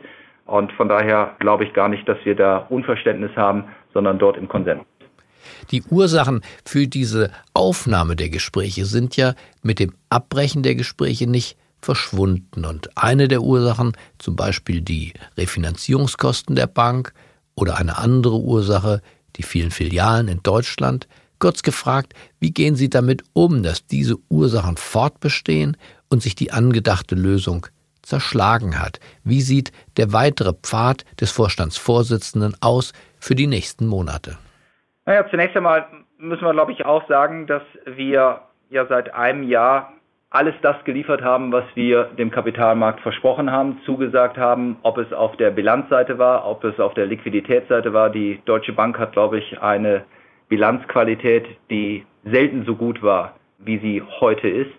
Und 0.51 0.73
von 0.73 0.89
daher 0.89 1.37
glaube 1.39 1.65
ich 1.65 1.73
gar 1.73 1.89
nicht, 1.89 2.09
dass 2.09 2.19
wir 2.25 2.35
da 2.35 2.67
Unverständnis 2.69 3.31
haben, 3.37 3.65
sondern 3.95 4.19
dort 4.19 4.37
im 4.37 4.49
Konsens. 4.49 4.83
Die 5.71 5.83
Ursachen 5.83 6.43
für 6.65 6.87
diese 6.87 7.31
Aufnahme 7.55 8.17
der 8.17 8.31
Gespräche 8.31 8.85
sind 8.85 9.17
ja 9.17 9.35
mit 9.63 9.79
dem 9.79 9.95
Abbrechen 10.09 10.63
der 10.63 10.75
Gespräche 10.75 11.31
nicht 11.31 11.57
verschwunden. 11.81 12.65
Und 12.65 12.91
eine 12.97 13.29
der 13.29 13.43
Ursachen, 13.43 13.93
zum 14.19 14.35
Beispiel 14.35 14.81
die 14.81 15.15
Refinanzierungskosten 15.39 16.57
der 16.57 16.67
Bank 16.67 17.13
oder 17.55 17.79
eine 17.79 17.99
andere 17.99 18.37
Ursache, 18.37 19.03
die 19.37 19.45
vielen 19.45 19.71
Filialen 19.71 20.27
in 20.27 20.43
Deutschland, 20.43 21.07
Kurz 21.41 21.63
gefragt, 21.63 22.13
wie 22.39 22.51
gehen 22.51 22.77
Sie 22.77 22.91
damit 22.91 23.25
um, 23.33 23.63
dass 23.63 23.87
diese 23.87 24.17
Ursachen 24.29 24.77
fortbestehen 24.77 25.79
und 26.11 26.23
sich 26.23 26.35
die 26.35 26.53
angedachte 26.53 27.15
Lösung 27.15 27.67
zerschlagen 28.11 28.79
hat? 28.79 29.01
Wie 29.25 29.41
sieht 29.41 29.73
der 29.97 30.13
weitere 30.13 30.53
Pfad 30.53 31.05
des 31.21 31.31
Vorstandsvorsitzenden 31.33 32.57
aus 32.61 32.93
für 33.19 33.35
die 33.35 33.47
nächsten 33.47 33.87
Monate? 33.87 34.37
Naja, 35.07 35.25
zunächst 35.31 35.57
einmal 35.57 35.87
müssen 36.19 36.45
wir, 36.45 36.53
glaube 36.53 36.73
ich, 36.73 36.85
auch 36.85 37.07
sagen, 37.09 37.47
dass 37.47 37.63
wir 37.87 38.43
ja 38.69 38.87
seit 38.87 39.15
einem 39.15 39.45
Jahr 39.45 39.93
alles 40.31 40.55
das 40.63 40.77
geliefert 40.85 41.23
haben, 41.23 41.51
was 41.51 41.65
wir 41.75 42.05
dem 42.19 42.31
Kapitalmarkt 42.31 43.01
versprochen 43.01 43.51
haben, 43.51 43.81
zugesagt 43.85 44.39
haben, 44.39 44.77
ob 44.83 44.99
es 44.99 45.13
auf 45.13 45.37
der 45.37 45.51
Bilanzseite 45.51 46.19
war, 46.19 46.47
ob 46.47 46.63
es 46.63 46.79
auf 46.79 46.95
der 46.95 47.07
Liquiditätsseite 47.07 47.93
war. 47.93 48.11
Die 48.11 48.41
Deutsche 48.45 48.73
Bank 48.73 48.99
hat, 48.99 49.13
glaube 49.13 49.39
ich, 49.39 49.61
eine 49.61 50.05
Bilanzqualität, 50.49 51.47
die 51.69 52.07
selten 52.25 52.65
so 52.65 52.77
gut 52.77 53.03
war, 53.03 53.35
wie 53.59 53.79
sie 53.79 54.03
heute 54.21 54.49
ist. 54.49 54.79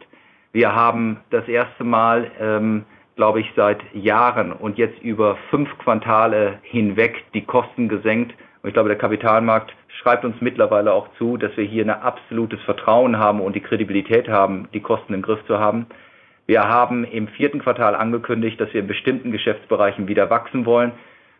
Wir 0.53 0.73
haben 0.73 1.19
das 1.29 1.47
erste 1.47 1.83
Mal, 1.83 2.31
ähm, 2.39 2.85
glaube 3.15 3.41
ich, 3.41 3.51
seit 3.55 3.79
Jahren 3.93 4.51
und 4.51 4.77
jetzt 4.77 5.01
über 5.01 5.37
fünf 5.49 5.69
Quartale 5.79 6.59
hinweg 6.63 7.23
die 7.33 7.43
Kosten 7.43 7.89
gesenkt. 7.89 8.33
Und 8.61 8.69
ich 8.69 8.73
glaube, 8.73 8.89
der 8.89 8.97
Kapitalmarkt 8.97 9.73
schreibt 10.01 10.25
uns 10.25 10.35
mittlerweile 10.39 10.93
auch 10.93 11.07
zu, 11.17 11.37
dass 11.37 11.55
wir 11.57 11.65
hier 11.65 11.85
ein 11.85 11.89
absolutes 11.89 12.61
Vertrauen 12.61 13.17
haben 13.17 13.41
und 13.41 13.55
die 13.55 13.61
Kredibilität 13.61 14.29
haben, 14.29 14.67
die 14.73 14.79
Kosten 14.79 15.13
im 15.13 15.21
Griff 15.21 15.45
zu 15.45 15.59
haben. 15.59 15.87
Wir 16.47 16.67
haben 16.67 17.03
im 17.03 17.27
vierten 17.27 17.59
Quartal 17.59 17.95
angekündigt, 17.95 18.59
dass 18.59 18.73
wir 18.73 18.81
in 18.81 18.87
bestimmten 18.87 19.31
Geschäftsbereichen 19.31 20.07
wieder 20.07 20.29
wachsen 20.29 20.65
wollen. 20.65 20.91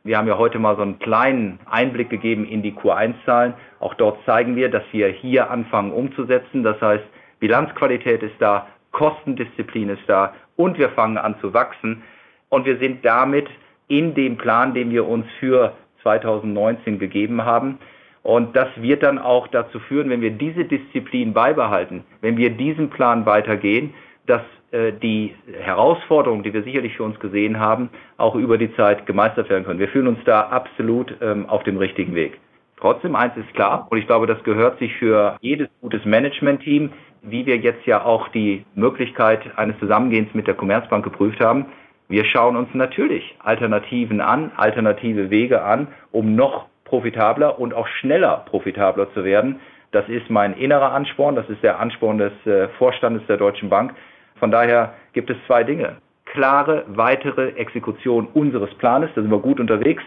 Wir 0.04 0.18
haben 0.18 0.28
ja 0.28 0.38
heute 0.38 0.58
mal 0.58 0.76
so 0.76 0.82
einen 0.82 1.00
kleinen 1.00 1.60
Einblick 1.70 2.10
gegeben 2.10 2.46
in 2.46 2.64
die 2.64 2.74
Q1-Zahlen. 2.74 3.54
Auch 3.80 3.94
dort 3.94 4.24
zeigen 4.26 4.56
wir, 4.56 4.70
dass 4.70 4.84
wir 4.92 5.10
hier 5.10 5.52
anfangen 5.52 5.92
umzusetzen. 5.92 6.64
Das 6.64 6.82
heißt, 6.82 7.04
Bilanzqualität 7.40 8.24
ist 8.24 8.36
da, 8.40 8.68
Kostendisziplin 8.92 9.90
ist 9.90 10.04
da 10.08 10.34
und 10.56 10.78
wir 10.78 10.90
fangen 10.90 11.18
an 11.18 11.36
zu 11.42 11.54
wachsen. 11.54 12.04
Und 12.50 12.66
wir 12.66 12.78
sind 12.78 13.06
damit 13.06 13.48
in 13.88 14.14
dem 14.14 14.38
Plan, 14.38 14.74
den 14.74 14.90
wir 14.92 15.08
uns 15.08 15.26
für 15.40 15.74
2019 16.04 17.00
gegeben 17.00 17.46
haben. 17.46 17.78
Und 18.24 18.56
das 18.56 18.68
wird 18.76 19.04
dann 19.04 19.18
auch 19.18 19.48
dazu 19.48 19.80
führen, 19.80 20.10
wenn 20.10 20.22
wir 20.22 20.32
diese 20.32 20.66
Disziplin 20.66 21.34
beibehalten, 21.34 22.04
wenn 22.22 22.38
wir 22.38 22.52
diesen 22.52 22.90
Plan 22.90 23.26
weitergehen, 23.26 23.94
dass 24.28 24.42
äh, 24.72 24.94
die 24.94 25.34
Herausforderungen, 25.60 26.44
die 26.44 26.54
wir 26.54 26.64
sicherlich 26.64 26.96
für 26.96 27.04
uns 27.04 27.20
gesehen 27.20 27.60
haben, 27.60 27.90
auch 28.18 28.36
über 28.36 28.58
die 28.58 28.74
Zeit 28.76 29.06
gemeistert 29.06 29.50
werden 29.50 29.66
können. 29.66 29.80
Wir 29.80 29.88
fühlen 29.88 30.08
uns 30.08 30.20
da 30.26 30.42
absolut 30.42 31.14
ähm, 31.22 31.48
auf 31.50 31.64
dem 31.64 31.78
richtigen 31.78 32.14
Weg. 32.14 32.40
Trotzdem 32.82 33.16
eins 33.16 33.38
ist 33.38 33.54
klar, 33.54 33.88
und 33.92 34.00
ich 34.00 34.08
glaube, 34.08 34.26
das 34.26 34.44
gehört 34.44 34.80
sich 34.80 34.94
für 34.96 35.38
jedes 35.40 35.70
gutes 35.82 36.04
Management-Team, 36.04 36.92
wie 37.22 37.46
wir 37.46 37.58
jetzt 37.58 37.86
ja 37.86 38.04
auch 38.04 38.28
die 38.30 38.66
Möglichkeit 38.74 39.42
eines 39.56 39.78
Zusammengehens 39.80 40.34
mit 40.34 40.48
der 40.48 40.56
Commerzbank 40.56 41.04
geprüft 41.04 41.40
haben. 41.40 41.68
Wir 42.10 42.26
schauen 42.26 42.56
uns 42.56 42.70
natürlich 42.74 43.36
Alternativen 43.40 44.20
an, 44.20 44.52
alternative 44.58 45.30
Wege 45.30 45.62
an, 45.62 45.90
um 46.12 46.36
noch 46.36 46.66
profitabler 46.86 47.60
und 47.60 47.76
auch 47.76 47.88
schneller 47.88 48.46
profitabler 48.50 49.14
zu 49.14 49.24
werden. 49.24 49.60
Das 49.92 50.10
ist 50.10 50.30
mein 50.32 50.54
innerer 50.54 50.92
Ansporn, 50.92 51.36
das 51.36 51.48
ist 51.50 51.62
der 51.62 51.80
Ansporn 51.80 52.18
des 52.18 52.34
äh, 52.48 52.68
Vorstandes 52.80 53.22
der 53.28 53.38
Deutschen 53.38 53.70
Bank. 53.70 53.94
Von 54.40 54.50
daher 54.50 54.96
gibt 55.14 55.30
es 55.30 55.38
zwei 55.46 55.64
Dinge. 55.64 55.98
Klare 56.26 56.86
weitere 56.88 57.50
Exekution 57.52 58.28
unseres 58.34 58.74
Planes, 58.76 59.12
da 59.14 59.22
sind 59.22 59.30
wir 59.30 59.40
gut 59.40 59.60
unterwegs. 59.60 60.02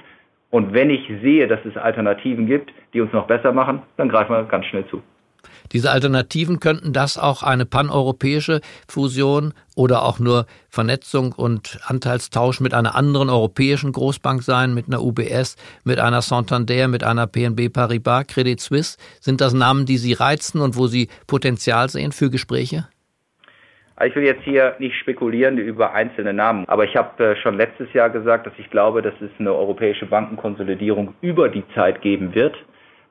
Und 0.54 0.72
wenn 0.72 0.88
ich 0.88 1.10
sehe, 1.20 1.48
dass 1.48 1.58
es 1.64 1.76
Alternativen 1.76 2.46
gibt, 2.46 2.70
die 2.92 3.00
uns 3.00 3.12
noch 3.12 3.26
besser 3.26 3.50
machen, 3.50 3.82
dann 3.96 4.08
greifen 4.08 4.30
wir 4.30 4.44
ganz 4.44 4.66
schnell 4.66 4.86
zu. 4.86 5.02
Diese 5.72 5.90
Alternativen 5.90 6.60
könnten 6.60 6.92
das 6.92 7.18
auch 7.18 7.42
eine 7.42 7.66
paneuropäische 7.66 8.60
Fusion 8.86 9.52
oder 9.74 10.04
auch 10.04 10.20
nur 10.20 10.46
Vernetzung 10.68 11.32
und 11.32 11.80
Anteilstausch 11.84 12.60
mit 12.60 12.72
einer 12.72 12.94
anderen 12.94 13.30
europäischen 13.30 13.90
Großbank 13.90 14.44
sein, 14.44 14.74
mit 14.74 14.86
einer 14.86 15.02
UBS, 15.02 15.56
mit 15.82 15.98
einer 15.98 16.22
Santander, 16.22 16.86
mit 16.86 17.02
einer 17.02 17.26
PNB 17.26 17.72
Paribas, 17.72 18.28
Credit 18.28 18.60
Suisse. 18.60 18.96
Sind 19.20 19.40
das 19.40 19.54
Namen, 19.54 19.86
die 19.86 19.98
Sie 19.98 20.12
reizen 20.12 20.60
und 20.60 20.76
wo 20.76 20.86
Sie 20.86 21.08
Potenzial 21.26 21.88
sehen 21.88 22.12
für 22.12 22.30
Gespräche? 22.30 22.86
Ich 24.02 24.16
will 24.16 24.24
jetzt 24.24 24.42
hier 24.42 24.74
nicht 24.80 24.96
spekulieren 24.96 25.56
über 25.56 25.94
einzelne 25.94 26.32
Namen, 26.32 26.64
aber 26.68 26.84
ich 26.84 26.96
habe 26.96 27.24
äh, 27.24 27.36
schon 27.36 27.56
letztes 27.56 27.92
Jahr 27.92 28.10
gesagt, 28.10 28.44
dass 28.44 28.52
ich 28.58 28.68
glaube, 28.68 29.02
dass 29.02 29.14
es 29.20 29.30
eine 29.38 29.54
europäische 29.54 30.06
Bankenkonsolidierung 30.06 31.14
über 31.20 31.48
die 31.48 31.62
Zeit 31.74 32.02
geben 32.02 32.34
wird. 32.34 32.56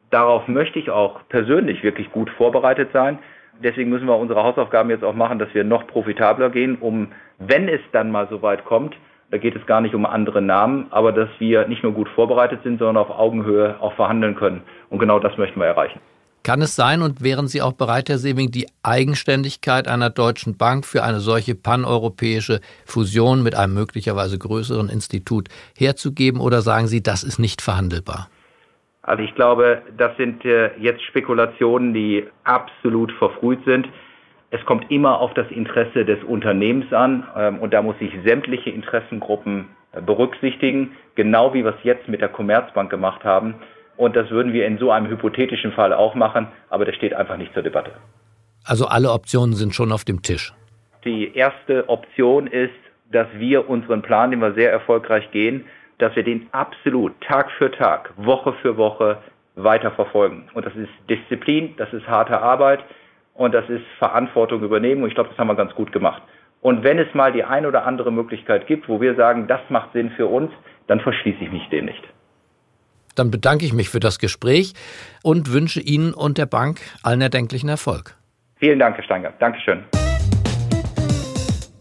Darauf 0.09 0.47
möchte 0.49 0.79
ich 0.79 0.89
auch 0.89 1.21
persönlich 1.29 1.83
wirklich 1.83 2.11
gut 2.11 2.29
vorbereitet 2.31 2.89
sein. 2.91 3.17
Deswegen 3.63 3.91
müssen 3.91 4.07
wir 4.07 4.17
unsere 4.17 4.43
Hausaufgaben 4.43 4.89
jetzt 4.89 5.05
auch 5.05 5.15
machen, 5.15 5.39
dass 5.39 5.53
wir 5.53 5.63
noch 5.63 5.87
profitabler 5.87 6.49
gehen, 6.49 6.75
um, 6.75 7.13
wenn 7.39 7.69
es 7.69 7.81
dann 7.93 8.11
mal 8.11 8.27
so 8.29 8.41
weit 8.41 8.65
kommt, 8.65 8.93
da 9.31 9.37
geht 9.37 9.55
es 9.55 9.65
gar 9.65 9.79
nicht 9.79 9.95
um 9.95 10.05
andere 10.05 10.41
Namen, 10.41 10.87
aber 10.91 11.13
dass 11.13 11.29
wir 11.39 11.65
nicht 11.67 11.81
nur 11.81 11.93
gut 11.93 12.09
vorbereitet 12.09 12.59
sind, 12.63 12.79
sondern 12.79 12.97
auf 12.97 13.09
Augenhöhe 13.09 13.77
auch 13.79 13.93
verhandeln 13.93 14.35
können. 14.35 14.63
Und 14.89 14.99
genau 14.99 15.17
das 15.19 15.37
möchten 15.37 15.59
wir 15.59 15.65
erreichen. 15.65 16.01
Kann 16.43 16.61
es 16.61 16.75
sein 16.75 17.01
und 17.01 17.23
wären 17.23 17.47
Sie 17.47 17.61
auch 17.61 17.71
bereit, 17.71 18.09
Herr 18.09 18.17
Sebing, 18.17 18.51
die 18.51 18.67
Eigenständigkeit 18.83 19.87
einer 19.87 20.09
deutschen 20.09 20.57
Bank 20.57 20.85
für 20.85 21.01
eine 21.01 21.19
solche 21.19 21.55
paneuropäische 21.55 22.59
Fusion 22.85 23.43
mit 23.43 23.55
einem 23.55 23.73
möglicherweise 23.73 24.37
größeren 24.37 24.89
Institut 24.89 25.47
herzugeben 25.77 26.41
oder 26.41 26.61
sagen 26.61 26.87
Sie, 26.87 27.01
das 27.01 27.23
ist 27.23 27.39
nicht 27.39 27.61
verhandelbar? 27.61 28.27
Also 29.03 29.23
ich 29.23 29.33
glaube, 29.35 29.83
das 29.97 30.15
sind 30.17 30.43
äh, 30.43 30.71
jetzt 30.79 31.01
Spekulationen, 31.03 31.93
die 31.93 32.25
absolut 32.43 33.13
verfrüht 33.13 33.63
sind. 33.65 33.87
Es 34.51 34.63
kommt 34.65 34.91
immer 34.91 35.19
auf 35.19 35.33
das 35.33 35.49
Interesse 35.49 36.03
des 36.03 36.21
Unternehmens 36.25 36.91
an 36.91 37.25
ähm, 37.37 37.59
und 37.59 37.73
da 37.73 37.81
muss 37.81 37.95
ich 38.01 38.11
sämtliche 38.25 38.69
Interessengruppen 38.69 39.69
berücksichtigen, 40.05 40.91
genau 41.15 41.53
wie 41.53 41.63
wir 41.63 41.75
es 41.75 41.83
jetzt 41.83 42.07
mit 42.07 42.19
der 42.19 42.29
Commerzbank 42.29 42.89
gemacht 42.89 43.23
haben. 43.23 43.55
Und 43.97 44.15
das 44.15 44.29
würden 44.29 44.53
wir 44.53 44.65
in 44.65 44.77
so 44.77 44.91
einem 44.91 45.07
hypothetischen 45.07 45.71
Fall 45.71 45.93
auch 45.93 46.15
machen, 46.15 46.47
aber 46.69 46.85
das 46.85 46.95
steht 46.95 47.13
einfach 47.13 47.37
nicht 47.37 47.53
zur 47.53 47.63
Debatte. 47.63 47.91
Also 48.65 48.85
alle 48.85 49.11
Optionen 49.11 49.55
sind 49.55 49.75
schon 49.75 49.91
auf 49.91 50.03
dem 50.03 50.21
Tisch. 50.21 50.53
Die 51.05 51.35
erste 51.35 51.89
Option 51.89 52.47
ist, 52.47 52.73
dass 53.11 53.27
wir 53.35 53.69
unseren 53.69 54.01
Plan, 54.01 54.31
den 54.31 54.39
wir 54.39 54.53
sehr 54.53 54.71
erfolgreich 54.71 55.29
gehen, 55.31 55.65
dass 55.99 56.15
wir 56.15 56.23
den 56.23 56.47
absolut 56.51 57.19
Tag 57.21 57.51
für 57.57 57.71
Tag, 57.71 58.13
Woche 58.17 58.53
für 58.61 58.77
Woche 58.77 59.17
weiter 59.55 59.91
verfolgen. 59.91 60.49
Und 60.53 60.65
das 60.65 60.75
ist 60.75 60.89
Disziplin, 61.09 61.75
das 61.77 61.91
ist 61.93 62.07
harte 62.07 62.41
Arbeit 62.41 62.83
und 63.35 63.53
das 63.53 63.69
ist 63.69 63.83
Verantwortung 63.99 64.63
übernehmen. 64.63 65.03
Und 65.03 65.09
ich 65.09 65.15
glaube, 65.15 65.29
das 65.29 65.37
haben 65.37 65.47
wir 65.47 65.55
ganz 65.55 65.73
gut 65.75 65.91
gemacht. 65.91 66.21
Und 66.61 66.83
wenn 66.83 66.97
es 66.97 67.13
mal 67.13 67.31
die 67.31 67.43
ein 67.43 67.65
oder 67.65 67.85
andere 67.85 68.11
Möglichkeit 68.11 68.67
gibt, 68.67 68.87
wo 68.87 69.01
wir 69.01 69.15
sagen, 69.15 69.47
das 69.47 69.61
macht 69.69 69.91
Sinn 69.93 70.11
für 70.11 70.27
uns, 70.27 70.51
dann 70.87 71.01
verschließe 71.01 71.43
ich 71.43 71.51
mich 71.51 71.67
dem 71.69 71.85
nicht. 71.85 72.03
Dann 73.15 73.31
bedanke 73.31 73.65
ich 73.65 73.73
mich 73.73 73.89
für 73.89 73.99
das 73.99 74.19
Gespräch 74.19 74.73
und 75.21 75.51
wünsche 75.51 75.81
Ihnen 75.81 76.13
und 76.13 76.37
der 76.37 76.45
Bank 76.45 76.81
allen 77.01 77.21
erdenklichen 77.21 77.69
Erfolg. 77.69 78.15
Vielen 78.55 78.79
Dank, 78.79 78.95
Herr 78.95 79.03
Steingart. 79.03 79.41
Dankeschön. 79.41 79.83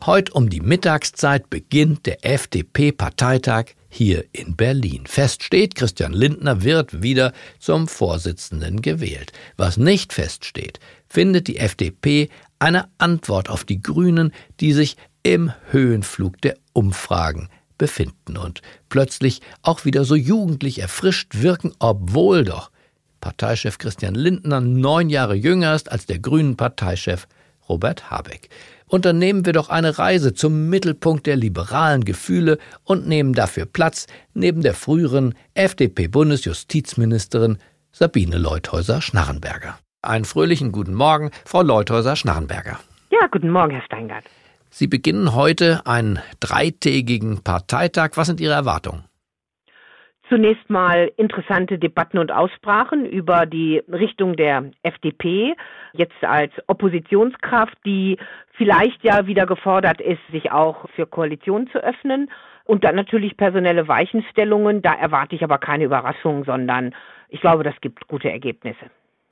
Heute 0.05 0.33
um 0.33 0.51
die 0.51 0.61
Mittagszeit 0.61 1.49
beginnt 1.49 2.07
der 2.07 2.25
FDP-Parteitag 2.25 3.67
hier 3.89 4.25
in 4.33 4.57
Berlin. 4.57 5.07
Fest 5.07 5.45
steht, 5.45 5.77
Christian 5.77 6.13
Lindner 6.13 6.65
wird 6.65 7.05
wieder 7.05 7.33
zum 7.61 7.87
Vorsitzenden 7.87 8.83
gewählt. 8.83 9.33
Was 9.57 9.77
nicht 9.77 10.13
feststeht, 10.13 10.81
findet 11.09 11.47
die 11.47 11.59
FDP 11.59 12.31
eine 12.59 12.89
Antwort 12.99 13.49
auf 13.49 13.63
die 13.63 13.81
Grünen, 13.81 14.33
die 14.59 14.73
sich 14.73 14.97
im 15.23 15.53
Höhenflug 15.71 16.41
der 16.41 16.57
Umfragen 16.73 17.49
befinden 17.83 18.37
und 18.37 18.63
plötzlich 18.91 19.41
auch 19.63 19.85
wieder 19.85 20.05
so 20.05 20.15
jugendlich 20.15 20.79
erfrischt 20.79 21.43
wirken, 21.43 21.73
obwohl 21.81 22.45
doch 22.45 22.71
Parteichef 23.21 23.79
Christian 23.79 24.15
Lindner 24.15 24.61
neun 24.61 25.11
Jahre 25.11 25.35
jünger 25.35 25.75
ist 25.75 25.91
als 25.91 26.07
der 26.07 26.21
grünen 26.21 26.57
Parteichef 26.57 27.27
Robert 27.69 28.09
Habeck. 28.09 28.51
Unternehmen 28.87 29.47
wir 29.47 29.53
doch 29.53 29.69
eine 29.69 29.99
Reise 29.99 30.33
zum 30.33 30.69
Mittelpunkt 30.69 31.27
der 31.27 31.35
liberalen 31.35 32.05
Gefühle 32.05 32.59
und 32.85 33.09
nehmen 33.09 33.33
dafür 33.33 33.67
Platz 33.67 34.07
neben 34.33 34.63
der 34.63 34.75
früheren 34.75 35.35
FDP-Bundesjustizministerin 35.55 37.59
Sabine 37.91 38.39
Leuthäuser-Schnarrenberger. 38.39 39.77
Einen 40.03 40.25
fröhlichen 40.25 40.71
guten 40.71 40.95
Morgen, 40.95 41.33
Frau 41.45 41.63
Leuthäuser-Schnarrenberger. 41.63 42.79
Ja, 43.11 43.27
guten 43.29 43.51
Morgen, 43.51 43.73
Herr 43.73 43.83
Steingart. 43.83 44.23
Sie 44.75 44.87
beginnen 44.87 45.35
heute 45.35 45.83
einen 45.85 46.19
dreitägigen 46.41 47.45
Parteitag. 47.45 48.13
Was 48.15 48.29
sind 48.29 48.41
Ihre 48.41 48.55
Erwartungen? 48.55 49.05
Zunächst 50.31 50.71
mal 50.71 51.13
interessante 51.19 51.79
Debatten 51.79 52.17
und 52.17 52.33
Aussprachen 52.33 53.05
über 53.05 53.45
die 53.45 53.83
Richtung 53.87 54.35
der 54.35 54.71
FDP, 54.83 55.55
jetzt 55.93 56.25
als 56.25 56.53
Oppositionskraft, 56.69 57.77
die 57.85 58.17
vielleicht 58.53 59.05
ja 59.05 59.27
wieder 59.27 59.45
gefordert 59.45 60.01
ist, 60.01 60.23
sich 60.31 60.51
auch 60.51 60.89
für 60.97 61.05
Koalitionen 61.05 61.69
zu 61.69 61.79
öffnen. 61.79 62.31
Und 62.65 62.83
dann 62.83 62.97
natürlich 62.97 63.37
personelle 63.37 63.89
Weichenstellungen. 63.89 64.81
Da 64.81 64.95
erwarte 64.95 65.37
ich 65.37 65.45
aber 65.45 65.59
keine 65.59 65.85
Überraschungen, 65.85 66.45
sondern 66.45 66.95
ich 67.29 67.43
glaube, 67.43 67.63
das 67.63 67.79
gibt 67.83 68.09
gute 68.09 68.31
Ergebnisse. 68.31 68.87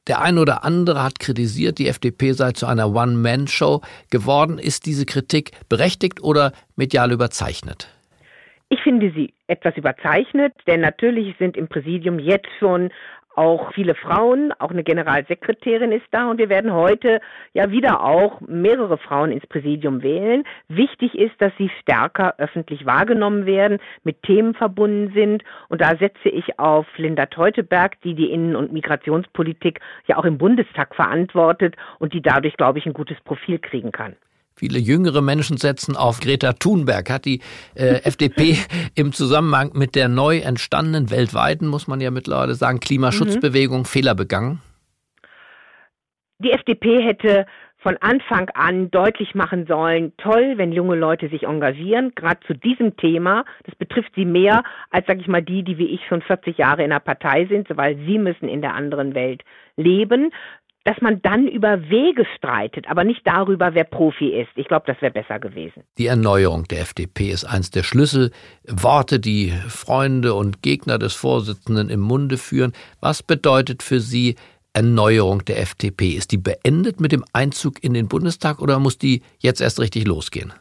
Der 0.09 0.23
ein 0.23 0.39
oder 0.39 0.65
andere 0.65 1.03
hat 1.03 1.19
kritisiert, 1.21 1.79
die 1.79 1.89
FDP 1.89 2.33
sei 2.33 2.53
zu 2.53 2.67
einer 2.67 2.95
One-Man-Show 2.95 3.83
geworden. 4.11 4.59
Ist 4.59 4.87
diese 4.87 5.05
Kritik 5.05 5.53
berechtigt 5.69 6.23
oder 6.23 6.53
medial 6.77 7.13
überzeichnet? 7.13 7.89
Ich 8.71 8.81
finde 8.83 9.13
sie 9.15 9.35
etwas 9.49 9.77
überzeichnet, 9.77 10.55
denn 10.67 10.81
natürlich 10.81 11.37
sind 11.39 11.57
im 11.57 11.69
Präsidium 11.69 12.19
jetzt 12.21 12.49
schon 12.59 12.91
auch 13.35 13.73
viele 13.73 13.95
Frauen, 13.95 14.53
auch 14.59 14.71
eine 14.71 14.83
Generalsekretärin 14.83 15.93
ist 15.93 16.07
da 16.11 16.31
und 16.31 16.39
wir 16.39 16.49
werden 16.49 16.73
heute 16.73 17.21
ja 17.53 17.71
wieder 17.71 18.03
auch 18.03 18.41
mehrere 18.41 18.99
Frauen 18.99 19.31
ins 19.31 19.47
Präsidium 19.47 20.03
wählen. 20.03 20.45
Wichtig 20.69 21.15
ist, 21.17 21.41
dass 21.41 21.53
sie 21.57 21.71
stärker 21.81 22.35
öffentlich 22.39 22.87
wahrgenommen 22.87 23.47
werden, 23.47 23.79
mit 24.05 24.23
Themen 24.23 24.55
verbunden 24.55 25.13
sind 25.15 25.45
und 25.69 25.81
da 25.81 25.97
setze 25.97 26.29
ich 26.29 26.59
auf 26.59 26.87
Linda 26.97 27.27
Teuteberg, 27.27 28.01
die 28.03 28.15
die 28.15 28.31
Innen- 28.31 28.57
und 28.57 28.73
Migrationspolitik 28.73 29.81
ja 30.07 30.17
auch 30.17 30.25
im 30.25 30.39
Bundestag 30.39 30.95
verantwortet 30.95 31.77
und 31.99 32.13
die 32.13 32.23
dadurch, 32.23 32.57
glaube 32.57 32.79
ich, 32.79 32.87
ein 32.87 32.93
gutes 32.93 33.21
Profil 33.21 33.59
kriegen 33.59 33.93
kann. 33.93 34.17
Viele 34.61 34.79
jüngere 34.79 35.23
Menschen 35.23 35.57
setzen 35.57 35.97
auf 35.97 36.21
Greta 36.21 36.53
Thunberg. 36.53 37.09
Hat 37.09 37.25
die 37.25 37.41
äh, 37.75 38.01
FDP 38.05 38.59
im 38.95 39.15
Zusammenhang 39.15 39.71
mit 39.73 39.95
der 39.95 40.09
neu 40.09 40.41
entstandenen 40.41 41.11
weltweiten, 41.11 41.67
muss 41.67 41.89
man 41.89 42.03
ja 42.03 42.11
mittlerweile 42.11 42.55
sagen, 42.55 42.79
Klimaschutzbewegung 42.79 43.81
mhm. 43.81 43.85
Fehler 43.87 44.15
begangen? 44.15 44.61
Die 46.41 46.51
FDP 46.51 47.03
hätte 47.03 47.47
von 47.79 47.97
Anfang 48.03 48.51
an 48.51 48.91
deutlich 48.91 49.35
machen 49.35 49.65
sollen, 49.67 50.13
toll, 50.19 50.59
wenn 50.59 50.73
junge 50.73 50.97
Leute 50.97 51.31
sich 51.31 51.45
engagieren, 51.45 52.13
gerade 52.15 52.41
zu 52.47 52.53
diesem 52.53 52.99
Thema. 52.99 53.47
Das 53.65 53.75
betrifft 53.77 54.13
sie 54.15 54.27
mehr 54.27 54.63
als, 54.91 55.07
sag 55.07 55.21
ich 55.21 55.27
mal, 55.27 55.43
die, 55.43 55.63
die 55.63 55.79
wie 55.79 55.87
ich 55.87 56.07
schon 56.07 56.21
40 56.21 56.59
Jahre 56.59 56.85
in 56.85 56.91
der 56.91 57.01
Partei 57.01 57.47
sind, 57.47 57.67
weil 57.79 57.97
sie 58.07 58.19
müssen 58.19 58.47
in 58.47 58.61
der 58.61 58.75
anderen 58.75 59.15
Welt 59.15 59.43
leben 59.77 60.33
dass 60.85 61.01
man 61.01 61.21
dann 61.23 61.47
über 61.47 61.91
Wege 61.91 62.25
streitet, 62.37 62.89
aber 62.89 63.05
nicht 63.05 63.21
darüber, 63.27 63.75
wer 63.75 63.85
Profi 63.85 64.29
ist. 64.41 64.51
Ich 64.57 64.67
glaube, 64.67 64.85
das 64.87 65.01
wäre 65.03 65.13
besser 65.13 65.39
gewesen. 65.39 65.83
Die 65.99 66.07
Erneuerung 66.07 66.65
der 66.65 66.81
FDP 66.81 67.31
ist 67.31 67.45
eines 67.45 67.71
der 67.71 67.83
Schlüsselworte, 67.83 69.21
die 69.21 69.51
Freunde 69.69 70.35
und 70.35 70.63
Gegner 70.63 70.99
des 70.99 71.15
Vorsitzenden 71.15 71.91
im 71.91 72.01
Munde 72.01 72.39
führen. 72.39 72.73
Was 73.01 73.23
bedeutet 73.23 73.83
für 73.83 74.01
Sie 74.01 74.37
Erneuerung 74.73 75.45
der 75.45 75.61
FDP? 75.61 76.11
Ist 76.11 76.33
die 76.33 76.39
beendet 76.39 77.01
mit 77.01 77.13
dem 77.13 77.25
Einzug 77.33 77.83
in 77.85 77.93
den 77.93 78.09
Bundestag 78.09 78.61
oder 78.61 78.79
muss 78.79 78.97
die 78.97 79.23
jetzt 79.39 79.61
erst 79.61 79.81
richtig 79.81 80.07
losgehen? 80.07 80.53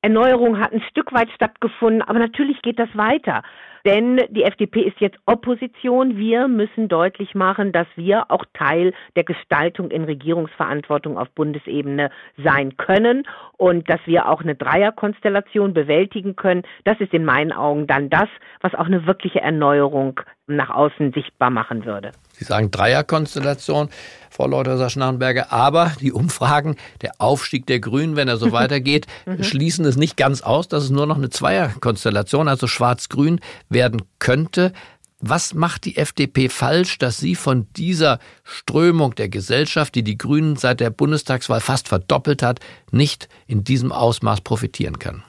Erneuerung 0.00 0.58
hat 0.58 0.72
ein 0.72 0.82
Stück 0.90 1.12
weit 1.12 1.30
stattgefunden, 1.30 2.02
aber 2.02 2.18
natürlich 2.18 2.60
geht 2.62 2.80
das 2.80 2.88
weiter. 2.94 3.44
Denn 3.84 4.20
die 4.30 4.44
FDP 4.44 4.82
ist 4.82 5.00
jetzt 5.00 5.18
Opposition. 5.26 6.16
Wir 6.16 6.48
müssen 6.48 6.88
deutlich 6.88 7.34
machen, 7.34 7.72
dass 7.72 7.86
wir 7.96 8.30
auch 8.30 8.44
Teil 8.54 8.92
der 9.16 9.24
Gestaltung 9.24 9.90
in 9.90 10.04
Regierungsverantwortung 10.04 11.18
auf 11.18 11.30
Bundesebene 11.30 12.10
sein 12.42 12.76
können 12.76 13.26
und 13.56 13.88
dass 13.88 14.00
wir 14.06 14.28
auch 14.28 14.42
eine 14.42 14.54
Dreierkonstellation 14.54 15.74
bewältigen 15.74 16.36
können. 16.36 16.62
Das 16.84 17.00
ist 17.00 17.12
in 17.12 17.24
meinen 17.24 17.52
Augen 17.52 17.86
dann 17.86 18.10
das, 18.10 18.28
was 18.60 18.74
auch 18.74 18.86
eine 18.86 19.06
wirkliche 19.06 19.40
Erneuerung 19.40 20.20
nach 20.56 20.70
außen 20.70 21.12
sichtbar 21.12 21.50
machen 21.50 21.84
würde. 21.84 22.12
Sie 22.32 22.44
sagen 22.44 22.70
Dreierkonstellation, 22.70 23.88
Frau 24.30 24.46
Leuthäuser-Schnarrenberger, 24.46 25.52
aber 25.52 25.92
die 26.00 26.12
Umfragen, 26.12 26.76
der 27.02 27.12
Aufstieg 27.18 27.66
der 27.66 27.80
Grünen, 27.80 28.16
wenn 28.16 28.28
er 28.28 28.36
so 28.36 28.52
weitergeht, 28.52 29.06
mhm. 29.26 29.42
schließen 29.42 29.84
es 29.84 29.96
nicht 29.96 30.16
ganz 30.16 30.42
aus, 30.42 30.68
dass 30.68 30.84
es 30.84 30.90
nur 30.90 31.06
noch 31.06 31.16
eine 31.16 31.30
Zweierkonstellation, 31.30 32.48
also 32.48 32.66
Schwarz-Grün, 32.66 33.40
werden 33.68 34.02
könnte. 34.18 34.72
Was 35.20 35.54
macht 35.54 35.84
die 35.84 35.96
FDP 35.98 36.48
falsch, 36.48 36.98
dass 36.98 37.18
sie 37.18 37.36
von 37.36 37.68
dieser 37.76 38.18
Strömung 38.42 39.14
der 39.14 39.28
Gesellschaft, 39.28 39.94
die 39.94 40.02
die 40.02 40.18
Grünen 40.18 40.56
seit 40.56 40.80
der 40.80 40.90
Bundestagswahl 40.90 41.60
fast 41.60 41.86
verdoppelt 41.86 42.42
hat, 42.42 42.58
nicht 42.90 43.28
in 43.46 43.62
diesem 43.62 43.92
Ausmaß 43.92 44.40
profitieren 44.40 44.98
kann? 44.98 45.22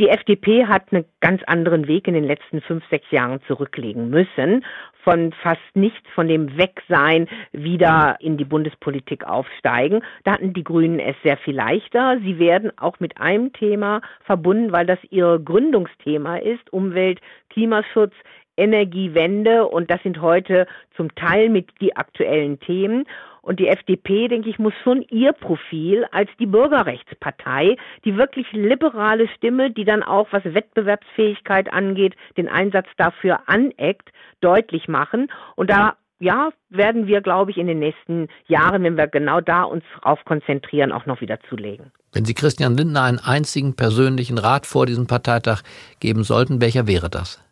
Die 0.00 0.10
FDP 0.10 0.66
hat 0.66 0.92
einen 0.92 1.06
ganz 1.20 1.42
anderen 1.48 1.88
Weg 1.88 2.06
in 2.06 2.14
den 2.14 2.22
letzten 2.22 2.60
fünf, 2.60 2.84
sechs 2.88 3.10
Jahren 3.10 3.40
zurücklegen 3.48 4.10
müssen. 4.10 4.64
Von 5.02 5.32
fast 5.32 5.60
nichts, 5.74 6.08
von 6.14 6.28
dem 6.28 6.56
Wegsein 6.56 7.28
wieder 7.50 8.16
in 8.20 8.36
die 8.36 8.44
Bundespolitik 8.44 9.24
aufsteigen. 9.24 10.04
Da 10.22 10.32
hatten 10.32 10.52
die 10.52 10.62
Grünen 10.62 11.00
es 11.00 11.16
sehr 11.24 11.36
viel 11.38 11.56
leichter. 11.56 12.20
Sie 12.22 12.38
werden 12.38 12.70
auch 12.78 13.00
mit 13.00 13.20
einem 13.20 13.52
Thema 13.52 14.00
verbunden, 14.24 14.70
weil 14.70 14.86
das 14.86 15.00
ihr 15.10 15.40
Gründungsthema 15.44 16.36
ist. 16.36 16.72
Umwelt, 16.72 17.20
Klimaschutz, 17.50 18.14
Energiewende 18.56 19.66
und 19.66 19.90
das 19.90 20.02
sind 20.02 20.20
heute 20.20 20.66
zum 20.96 21.14
Teil 21.14 21.48
mit 21.48 21.70
die 21.80 21.96
aktuellen 21.96 22.60
Themen. 22.60 23.04
Und 23.48 23.60
die 23.60 23.68
FDP, 23.68 24.28
denke 24.28 24.50
ich, 24.50 24.58
muss 24.58 24.74
schon 24.84 25.00
ihr 25.08 25.32
Profil 25.32 26.04
als 26.10 26.28
die 26.38 26.44
Bürgerrechtspartei, 26.44 27.76
die 28.04 28.18
wirklich 28.18 28.52
liberale 28.52 29.26
Stimme, 29.26 29.70
die 29.70 29.86
dann 29.86 30.02
auch, 30.02 30.28
was 30.32 30.44
Wettbewerbsfähigkeit 30.44 31.72
angeht, 31.72 32.14
den 32.36 32.46
Einsatz 32.46 32.86
dafür 32.98 33.40
aneckt, 33.46 34.10
deutlich 34.42 34.86
machen. 34.86 35.32
Und 35.56 35.70
da 35.70 35.96
ja, 36.20 36.50
werden 36.68 37.06
wir, 37.06 37.22
glaube 37.22 37.50
ich, 37.50 37.56
in 37.56 37.68
den 37.68 37.78
nächsten 37.78 38.28
Jahren, 38.48 38.82
wenn 38.82 38.98
wir 38.98 39.06
genau 39.06 39.40
da 39.40 39.62
uns 39.62 39.84
drauf 40.02 40.22
konzentrieren, 40.26 40.92
auch 40.92 41.06
noch 41.06 41.22
wieder 41.22 41.40
zulegen. 41.48 41.90
Wenn 42.12 42.26
Sie 42.26 42.34
Christian 42.34 42.76
Lindner 42.76 43.04
einen 43.04 43.18
einzigen 43.18 43.74
persönlichen 43.74 44.36
Rat 44.36 44.66
vor 44.66 44.84
diesem 44.84 45.06
Parteitag 45.06 45.62
geben 46.00 46.22
sollten, 46.22 46.60
welcher 46.60 46.86
wäre 46.86 47.08
das? 47.08 47.42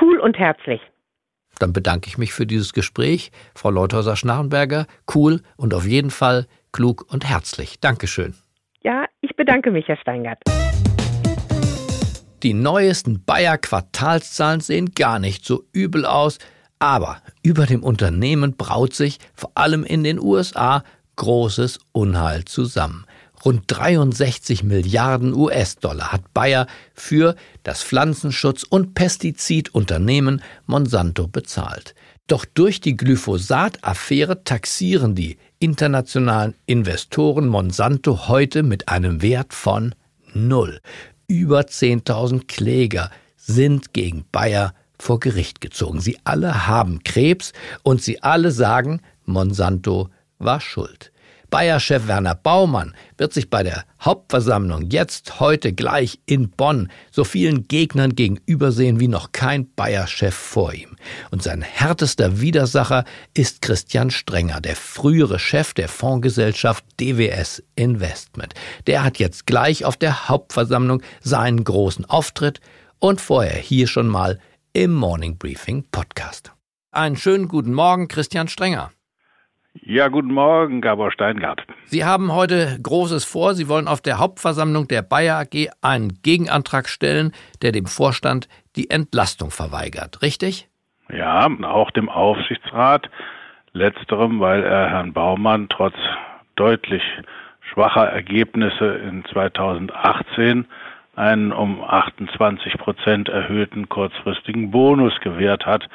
Cool 0.00 0.18
und 0.20 0.38
herzlich. 0.38 0.80
Dann 1.58 1.72
bedanke 1.72 2.08
ich 2.08 2.18
mich 2.18 2.32
für 2.32 2.46
dieses 2.46 2.72
Gespräch. 2.72 3.30
Frau 3.54 3.70
Leuthäuser-Schnarrenberger, 3.70 4.86
cool 5.14 5.42
und 5.56 5.74
auf 5.74 5.86
jeden 5.86 6.10
Fall 6.10 6.46
klug 6.72 7.06
und 7.12 7.28
herzlich. 7.28 7.80
Dankeschön. 7.80 8.34
Ja, 8.82 9.06
ich 9.20 9.36
bedanke 9.36 9.70
mich, 9.70 9.86
Herr 9.88 9.96
Steingart. 9.96 10.38
Die 12.42 12.54
neuesten 12.54 13.24
Bayer 13.24 13.56
Quartalszahlen 13.56 14.60
sehen 14.60 14.90
gar 14.96 15.20
nicht 15.20 15.44
so 15.44 15.64
übel 15.72 16.04
aus, 16.04 16.38
aber 16.80 17.22
über 17.44 17.66
dem 17.66 17.84
Unternehmen 17.84 18.56
braut 18.56 18.94
sich 18.94 19.18
vor 19.34 19.52
allem 19.54 19.84
in 19.84 20.02
den 20.02 20.18
USA 20.18 20.82
großes 21.14 21.78
Unheil 21.92 22.44
zusammen. 22.44 23.06
Rund 23.44 23.64
63 23.66 24.62
Milliarden 24.62 25.34
US-Dollar 25.34 26.12
hat 26.12 26.32
Bayer 26.32 26.66
für 26.94 27.34
das 27.64 27.82
Pflanzenschutz- 27.82 28.64
und 28.68 28.94
Pestizidunternehmen 28.94 30.42
Monsanto 30.66 31.26
bezahlt. 31.26 31.94
Doch 32.28 32.44
durch 32.44 32.80
die 32.80 32.96
Glyphosat-Affäre 32.96 34.44
taxieren 34.44 35.14
die 35.14 35.38
internationalen 35.58 36.54
Investoren 36.66 37.48
Monsanto 37.48 38.28
heute 38.28 38.62
mit 38.62 38.88
einem 38.88 39.22
Wert 39.22 39.52
von 39.54 39.94
null. 40.32 40.80
Über 41.26 41.62
10.000 41.62 42.46
Kläger 42.46 43.10
sind 43.36 43.92
gegen 43.92 44.24
Bayer 44.30 44.72
vor 44.98 45.18
Gericht 45.18 45.60
gezogen. 45.60 46.00
Sie 46.00 46.18
alle 46.22 46.68
haben 46.68 47.02
Krebs 47.02 47.52
und 47.82 48.02
sie 48.02 48.22
alle 48.22 48.52
sagen, 48.52 49.00
Monsanto 49.24 50.10
war 50.38 50.60
schuld. 50.60 51.11
Bayer-Chef 51.52 52.08
Werner 52.08 52.34
Baumann 52.34 52.94
wird 53.18 53.34
sich 53.34 53.50
bei 53.50 53.62
der 53.62 53.84
Hauptversammlung 54.00 54.88
jetzt 54.88 55.38
heute 55.38 55.74
gleich 55.74 56.18
in 56.24 56.48
Bonn 56.48 56.90
so 57.10 57.24
vielen 57.24 57.68
Gegnern 57.68 58.14
gegenübersehen 58.14 59.00
wie 59.00 59.06
noch 59.06 59.32
kein 59.32 59.70
Bayer-Chef 59.74 60.34
vor 60.34 60.72
ihm. 60.72 60.96
Und 61.30 61.42
sein 61.42 61.60
härtester 61.60 62.40
Widersacher 62.40 63.04
ist 63.34 63.60
Christian 63.60 64.10
Strenger, 64.10 64.62
der 64.62 64.76
frühere 64.76 65.38
Chef 65.38 65.74
der 65.74 65.90
Fondsgesellschaft 65.90 66.86
DWS 66.98 67.62
Investment. 67.76 68.54
Der 68.86 69.04
hat 69.04 69.18
jetzt 69.18 69.46
gleich 69.46 69.84
auf 69.84 69.98
der 69.98 70.30
Hauptversammlung 70.30 71.02
seinen 71.20 71.64
großen 71.64 72.06
Auftritt 72.06 72.62
und 72.98 73.20
vorher 73.20 73.58
hier 73.58 73.88
schon 73.88 74.08
mal 74.08 74.38
im 74.72 74.94
Morning 74.94 75.36
Briefing 75.36 75.84
Podcast. 75.92 76.50
Einen 76.92 77.16
schönen 77.16 77.46
guten 77.46 77.74
Morgen, 77.74 78.08
Christian 78.08 78.48
Strenger. 78.48 78.90
Ja, 79.80 80.08
guten 80.08 80.32
Morgen, 80.32 80.82
Gabor 80.82 81.10
Steingart. 81.12 81.64
Sie 81.86 82.04
haben 82.04 82.32
heute 82.32 82.78
Großes 82.82 83.24
vor. 83.24 83.54
Sie 83.54 83.68
wollen 83.68 83.88
auf 83.88 84.02
der 84.02 84.18
Hauptversammlung 84.18 84.86
der 84.86 85.00
Bayer 85.00 85.38
AG 85.38 85.70
einen 85.80 86.20
Gegenantrag 86.22 86.88
stellen, 86.88 87.32
der 87.62 87.72
dem 87.72 87.86
Vorstand 87.86 88.48
die 88.76 88.90
Entlastung 88.90 89.50
verweigert, 89.50 90.20
richtig? 90.20 90.68
Ja, 91.10 91.48
auch 91.64 91.90
dem 91.90 92.10
Aufsichtsrat. 92.10 93.08
Letzterem, 93.72 94.40
weil 94.40 94.62
er 94.62 94.90
Herrn 94.90 95.14
Baumann 95.14 95.68
trotz 95.70 95.94
deutlich 96.56 97.02
schwacher 97.72 98.06
Ergebnisse 98.06 98.96
in 98.96 99.24
2018 99.32 100.66
einen 101.16 101.52
um 101.52 101.82
28 101.82 102.74
Prozent 102.74 103.30
erhöhten 103.30 103.88
kurzfristigen 103.88 104.70
Bonus 104.70 105.18
gewährt 105.20 105.64
hat 105.64 105.88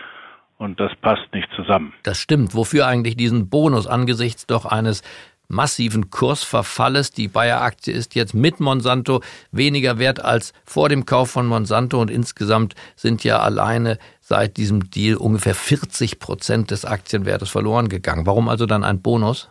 und 0.57 0.79
das 0.79 0.91
passt 1.01 1.27
nicht 1.33 1.49
zusammen. 1.55 1.93
Das 2.03 2.19
stimmt. 2.19 2.55
Wofür 2.55 2.87
eigentlich 2.87 3.15
diesen 3.15 3.49
Bonus 3.49 3.87
angesichts 3.87 4.47
doch 4.47 4.65
eines 4.65 5.03
massiven 5.49 6.09
Kursverfalles. 6.09 7.11
Die 7.11 7.29
Bayer-Aktie 7.29 7.93
ist 7.93 8.15
jetzt 8.15 8.33
mit 8.33 8.59
Monsanto 8.59 9.21
weniger 9.51 9.97
wert 9.97 10.21
als 10.23 10.51
vor 10.65 10.89
dem 10.89 11.05
Kauf 11.05 11.31
von 11.31 11.47
Monsanto 11.47 12.01
und 12.01 12.11
insgesamt 12.11 12.75
sind 12.95 13.23
ja 13.23 13.39
alleine 13.39 13.97
seit 14.19 14.57
diesem 14.57 14.89
Deal 14.89 15.15
ungefähr 15.15 15.55
40 15.55 16.19
Prozent 16.19 16.71
des 16.71 16.83
Aktienwertes 16.83 17.49
verloren 17.49 17.87
gegangen. 17.87 18.25
Warum 18.25 18.49
also 18.49 18.65
dann 18.65 18.83
ein 18.83 19.01
Bonus? 19.01 19.49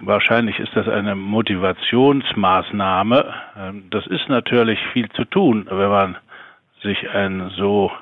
Wahrscheinlich 0.00 0.58
ist 0.58 0.74
das 0.74 0.88
eine 0.88 1.14
Motivationsmaßnahme. 1.14 3.32
Das 3.90 4.04
ist 4.08 4.28
natürlich 4.28 4.80
viel 4.92 5.08
zu 5.10 5.24
tun, 5.24 5.68
wenn 5.70 5.88
man 5.88 6.16
sich 6.82 7.08
ein 7.10 7.52
so 7.56 7.92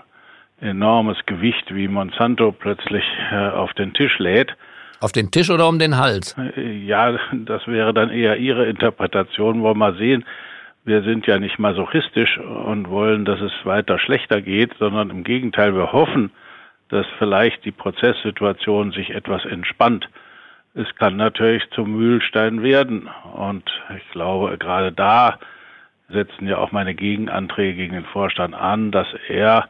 enormes 0.64 1.18
Gewicht 1.26 1.74
wie 1.74 1.88
Monsanto 1.88 2.52
plötzlich 2.52 3.04
äh, 3.30 3.48
auf 3.50 3.72
den 3.74 3.92
Tisch 3.94 4.18
lädt. 4.18 4.56
Auf 5.00 5.12
den 5.12 5.30
Tisch 5.30 5.50
oder 5.50 5.68
um 5.68 5.78
den 5.78 5.96
Hals? 5.98 6.36
Äh, 6.56 6.72
ja, 6.84 7.16
das 7.32 7.66
wäre 7.66 7.92
dann 7.92 8.10
eher 8.10 8.36
Ihre 8.38 8.66
Interpretation. 8.66 9.62
Wollen 9.62 9.78
wir 9.78 9.90
mal 9.90 9.96
sehen. 9.96 10.24
Wir 10.84 11.02
sind 11.02 11.26
ja 11.26 11.38
nicht 11.38 11.58
masochistisch 11.58 12.38
und 12.38 12.90
wollen, 12.90 13.24
dass 13.24 13.40
es 13.40 13.52
weiter 13.64 13.98
schlechter 13.98 14.42
geht, 14.42 14.72
sondern 14.78 15.10
im 15.10 15.24
Gegenteil, 15.24 15.74
wir 15.74 15.92
hoffen, 15.92 16.30
dass 16.90 17.06
vielleicht 17.18 17.64
die 17.64 17.72
Prozesssituation 17.72 18.92
sich 18.92 19.10
etwas 19.10 19.44
entspannt. 19.46 20.08
Es 20.74 20.92
kann 20.96 21.16
natürlich 21.16 21.62
zum 21.70 21.96
Mühlstein 21.96 22.62
werden. 22.62 23.08
Und 23.34 23.64
ich 23.96 24.10
glaube, 24.10 24.58
gerade 24.58 24.92
da 24.92 25.38
setzen 26.08 26.48
ja 26.48 26.58
auch 26.58 26.72
meine 26.72 26.94
Gegenanträge 26.94 27.76
gegen 27.76 27.94
den 27.94 28.04
Vorstand 28.04 28.54
an, 28.54 28.90
dass 28.90 29.08
er 29.28 29.68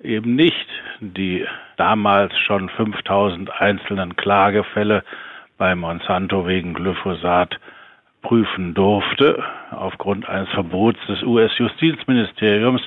eben 0.00 0.34
nicht 0.34 0.66
die 1.00 1.46
damals 1.76 2.36
schon 2.38 2.68
5000 2.68 3.50
einzelnen 3.60 4.16
Klagefälle 4.16 5.04
bei 5.58 5.74
Monsanto 5.74 6.46
wegen 6.46 6.74
Glyphosat 6.74 7.58
prüfen 8.22 8.74
durfte, 8.74 9.42
aufgrund 9.70 10.28
eines 10.28 10.48
Verbots 10.50 10.98
des 11.06 11.22
US-Justizministeriums. 11.22 12.82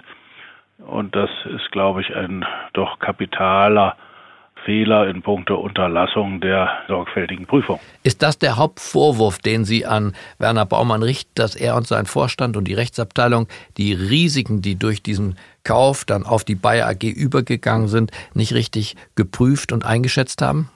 Und 0.80 1.16
das 1.16 1.30
ist, 1.46 1.72
glaube 1.72 2.02
ich, 2.02 2.16
ein 2.16 2.46
doch 2.74 3.00
kapitaler 3.00 3.96
Fehler 4.66 5.08
in 5.08 5.22
puncto 5.22 5.56
Unterlassung 5.56 6.42
der 6.42 6.70
sorgfältigen 6.88 7.46
Prüfung. 7.46 7.80
Ist 8.04 8.22
das 8.22 8.38
der 8.38 8.58
Hauptvorwurf, 8.58 9.40
den 9.40 9.66
Sie 9.66 9.86
an 9.86 10.14
Werner 10.38 10.66
Baumann 10.66 11.04
richten, 11.04 11.32
dass 11.36 11.56
er 11.56 11.76
und 11.76 11.88
sein 11.88 12.06
Vorstand 12.06 12.58
und 12.58 12.68
die 12.68 12.74
Rechtsabteilung 12.74 13.48
die 13.78 13.94
Risiken, 13.94 14.62
die 14.62 14.78
durch 14.78 15.02
diesen 15.02 15.38
Kauf 15.64 16.06
dann 16.06 16.24
auf 16.24 16.44
die 16.44 16.56
Bayer 16.56 16.88
AG 16.88 17.04
übergegangen 17.04 17.88
sind, 17.88 18.12
nicht 18.34 18.54
richtig 18.54 18.96
geprüft 19.16 19.72
und 19.72 19.86
eingeschätzt 19.86 20.42
haben? 20.42 20.70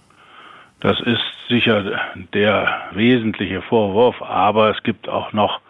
Das 0.82 1.00
ist 1.00 1.22
sicher 1.48 2.00
der 2.34 2.89
wesentliche 2.93 3.62
Vorwurf, 3.62 4.22
aber 4.22 4.69
es 4.76 4.84
gibt 4.84 5.08
auch 5.08 5.32
noch 5.34 5.62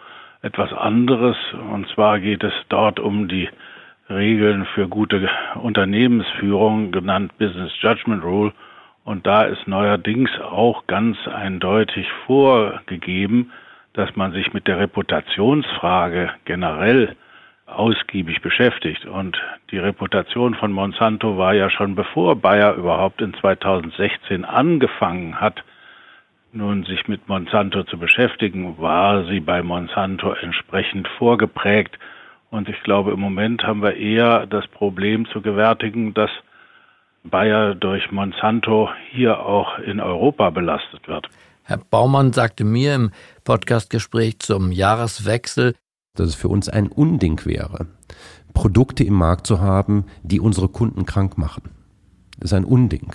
etwas 0.42 0.72
anderes, 0.72 1.36
und 1.72 1.88
zwar 1.94 2.20
geht 2.20 2.44
es 2.44 2.52
dort 2.68 3.00
um 3.00 3.28
die 3.28 3.48
Regeln 4.10 4.66
für 4.74 4.86
gute 4.88 5.28
Unternehmensführung, 5.54 6.92
genannt 6.92 7.36
Business 7.38 7.72
Judgment 7.80 8.22
Rule. 8.22 8.52
Und 9.04 9.26
da 9.26 9.42
ist 9.42 9.66
neuerdings 9.66 10.30
auch 10.40 10.86
ganz 10.86 11.16
eindeutig 11.26 12.06
vorgegeben, 12.26 13.50
dass 13.94 14.14
man 14.16 14.32
sich 14.32 14.52
mit 14.52 14.66
der 14.66 14.78
Reputationsfrage 14.78 16.30
generell 16.44 17.16
ausgiebig 17.66 18.42
beschäftigt. 18.42 19.06
Und 19.06 19.40
die 19.70 19.78
Reputation 19.78 20.54
von 20.54 20.72
Monsanto 20.72 21.38
war 21.38 21.54
ja 21.54 21.70
schon 21.70 21.94
bevor 21.94 22.36
Bayer 22.36 22.74
überhaupt 22.74 23.22
in 23.22 23.32
2016 23.34 24.44
angefangen 24.44 25.40
hat, 25.40 25.64
nun 26.52 26.84
sich 26.84 27.08
mit 27.08 27.28
Monsanto 27.28 27.84
zu 27.84 27.98
beschäftigen, 27.98 28.78
war 28.78 29.24
sie 29.24 29.40
bei 29.40 29.62
Monsanto 29.62 30.32
entsprechend 30.32 31.08
vorgeprägt 31.18 31.98
und 32.54 32.68
ich 32.68 32.80
glaube, 32.84 33.10
im 33.10 33.18
Moment 33.18 33.64
haben 33.64 33.82
wir 33.82 33.96
eher 33.96 34.46
das 34.46 34.64
Problem 34.68 35.26
zu 35.32 35.42
gewärtigen, 35.42 36.14
dass 36.14 36.30
Bayer 37.24 37.74
durch 37.74 38.12
Monsanto 38.12 38.90
hier 39.10 39.40
auch 39.40 39.80
in 39.80 39.98
Europa 39.98 40.50
belastet 40.50 41.08
wird. 41.08 41.28
Herr 41.64 41.78
Baumann 41.78 42.32
sagte 42.32 42.62
mir 42.62 42.94
im 42.94 43.10
Podcastgespräch 43.42 44.38
zum 44.38 44.70
Jahreswechsel, 44.70 45.74
dass 46.14 46.28
es 46.28 46.34
für 46.36 46.46
uns 46.46 46.68
ein 46.68 46.86
Unding 46.86 47.44
wäre, 47.44 47.88
Produkte 48.52 49.02
im 49.02 49.14
Markt 49.14 49.48
zu 49.48 49.60
haben, 49.60 50.04
die 50.22 50.38
unsere 50.38 50.68
Kunden 50.68 51.06
krank 51.06 51.36
machen. 51.36 51.70
Das 52.38 52.52
ist 52.52 52.56
ein 52.56 52.64
Unding. 52.64 53.14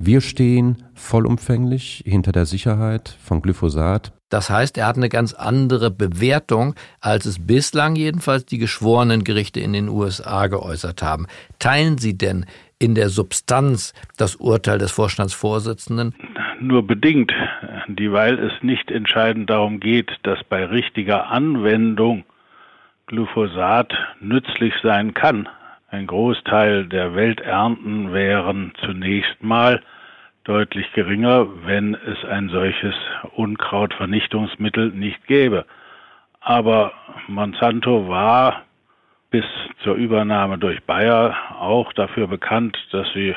Wir 0.00 0.20
stehen 0.20 0.82
vollumfänglich 0.94 2.02
hinter 2.04 2.32
der 2.32 2.46
Sicherheit 2.46 3.16
von 3.22 3.40
Glyphosat. 3.40 4.12
Das 4.34 4.50
heißt, 4.50 4.76
er 4.78 4.88
hat 4.88 4.96
eine 4.96 5.08
ganz 5.08 5.32
andere 5.32 5.92
Bewertung, 5.92 6.74
als 7.00 7.24
es 7.24 7.46
bislang 7.46 7.94
jedenfalls 7.94 8.44
die 8.44 8.58
geschworenen 8.58 9.22
Gerichte 9.22 9.60
in 9.60 9.72
den 9.72 9.88
USA 9.88 10.48
geäußert 10.48 11.04
haben. 11.04 11.28
Teilen 11.60 11.98
Sie 11.98 12.18
denn 12.18 12.44
in 12.80 12.96
der 12.96 13.10
Substanz 13.10 13.94
das 14.18 14.34
Urteil 14.34 14.78
des 14.78 14.90
Vorstandsvorsitzenden? 14.90 16.16
Nur 16.58 16.84
bedingt, 16.84 17.32
weil 17.86 18.40
es 18.40 18.52
nicht 18.60 18.90
entscheidend 18.90 19.50
darum 19.50 19.78
geht, 19.78 20.10
dass 20.24 20.42
bei 20.42 20.64
richtiger 20.64 21.28
Anwendung 21.28 22.24
Glyphosat 23.06 23.94
nützlich 24.18 24.74
sein 24.82 25.14
kann. 25.14 25.48
Ein 25.92 26.08
Großteil 26.08 26.86
der 26.86 27.14
Welternten 27.14 28.12
wären 28.12 28.72
zunächst 28.84 29.44
mal 29.44 29.80
deutlich 30.44 30.92
geringer, 30.92 31.46
wenn 31.64 31.94
es 31.94 32.24
ein 32.24 32.50
solches 32.50 32.94
Unkrautvernichtungsmittel 33.34 34.90
nicht 34.90 35.26
gäbe. 35.26 35.64
Aber 36.40 36.92
Monsanto 37.26 38.08
war 38.08 38.62
bis 39.30 39.44
zur 39.82 39.94
Übernahme 39.94 40.58
durch 40.58 40.82
Bayer 40.84 41.34
auch 41.58 41.92
dafür 41.94 42.26
bekannt, 42.26 42.76
dass 42.92 43.10
sie 43.14 43.34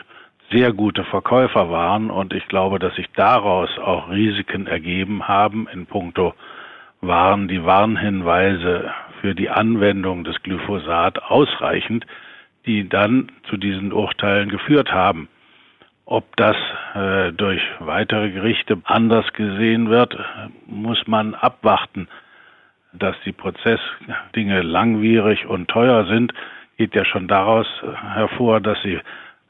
sehr 0.51 0.71
gute 0.73 1.03
Verkäufer 1.05 1.71
waren 1.71 2.11
und 2.11 2.33
ich 2.33 2.47
glaube, 2.47 2.79
dass 2.79 2.95
sich 2.95 3.07
daraus 3.15 3.69
auch 3.79 4.09
Risiken 4.09 4.67
ergeben 4.67 5.27
haben 5.27 5.67
in 5.71 5.85
puncto 5.85 6.33
waren 7.01 7.47
die 7.47 7.63
Warnhinweise 7.63 8.91
für 9.21 9.35
die 9.35 9.49
Anwendung 9.49 10.23
des 10.23 10.41
Glyphosat 10.41 11.21
ausreichend, 11.23 12.05
die 12.65 12.89
dann 12.89 13.31
zu 13.49 13.57
diesen 13.57 13.93
Urteilen 13.93 14.49
geführt 14.49 14.91
haben. 14.91 15.29
Ob 16.09 16.37
das 16.37 16.55
äh, 16.95 17.33
durch 17.33 17.61
weitere 17.79 18.31
Gerichte 18.31 18.77
anders 18.85 19.25
gesehen 19.33 19.89
wird, 19.89 20.17
muss 20.65 21.05
man 21.05 21.35
abwarten. 21.35 22.07
Dass 22.93 23.17
die 23.25 23.33
Prozessdinge 23.33 24.61
langwierig 24.61 25.45
und 25.47 25.67
teuer 25.67 26.05
sind, 26.05 26.33
geht 26.77 26.95
ja 26.95 27.03
schon 27.03 27.27
daraus 27.27 27.67
hervor, 28.13 28.61
dass 28.61 28.81
sie 28.83 29.01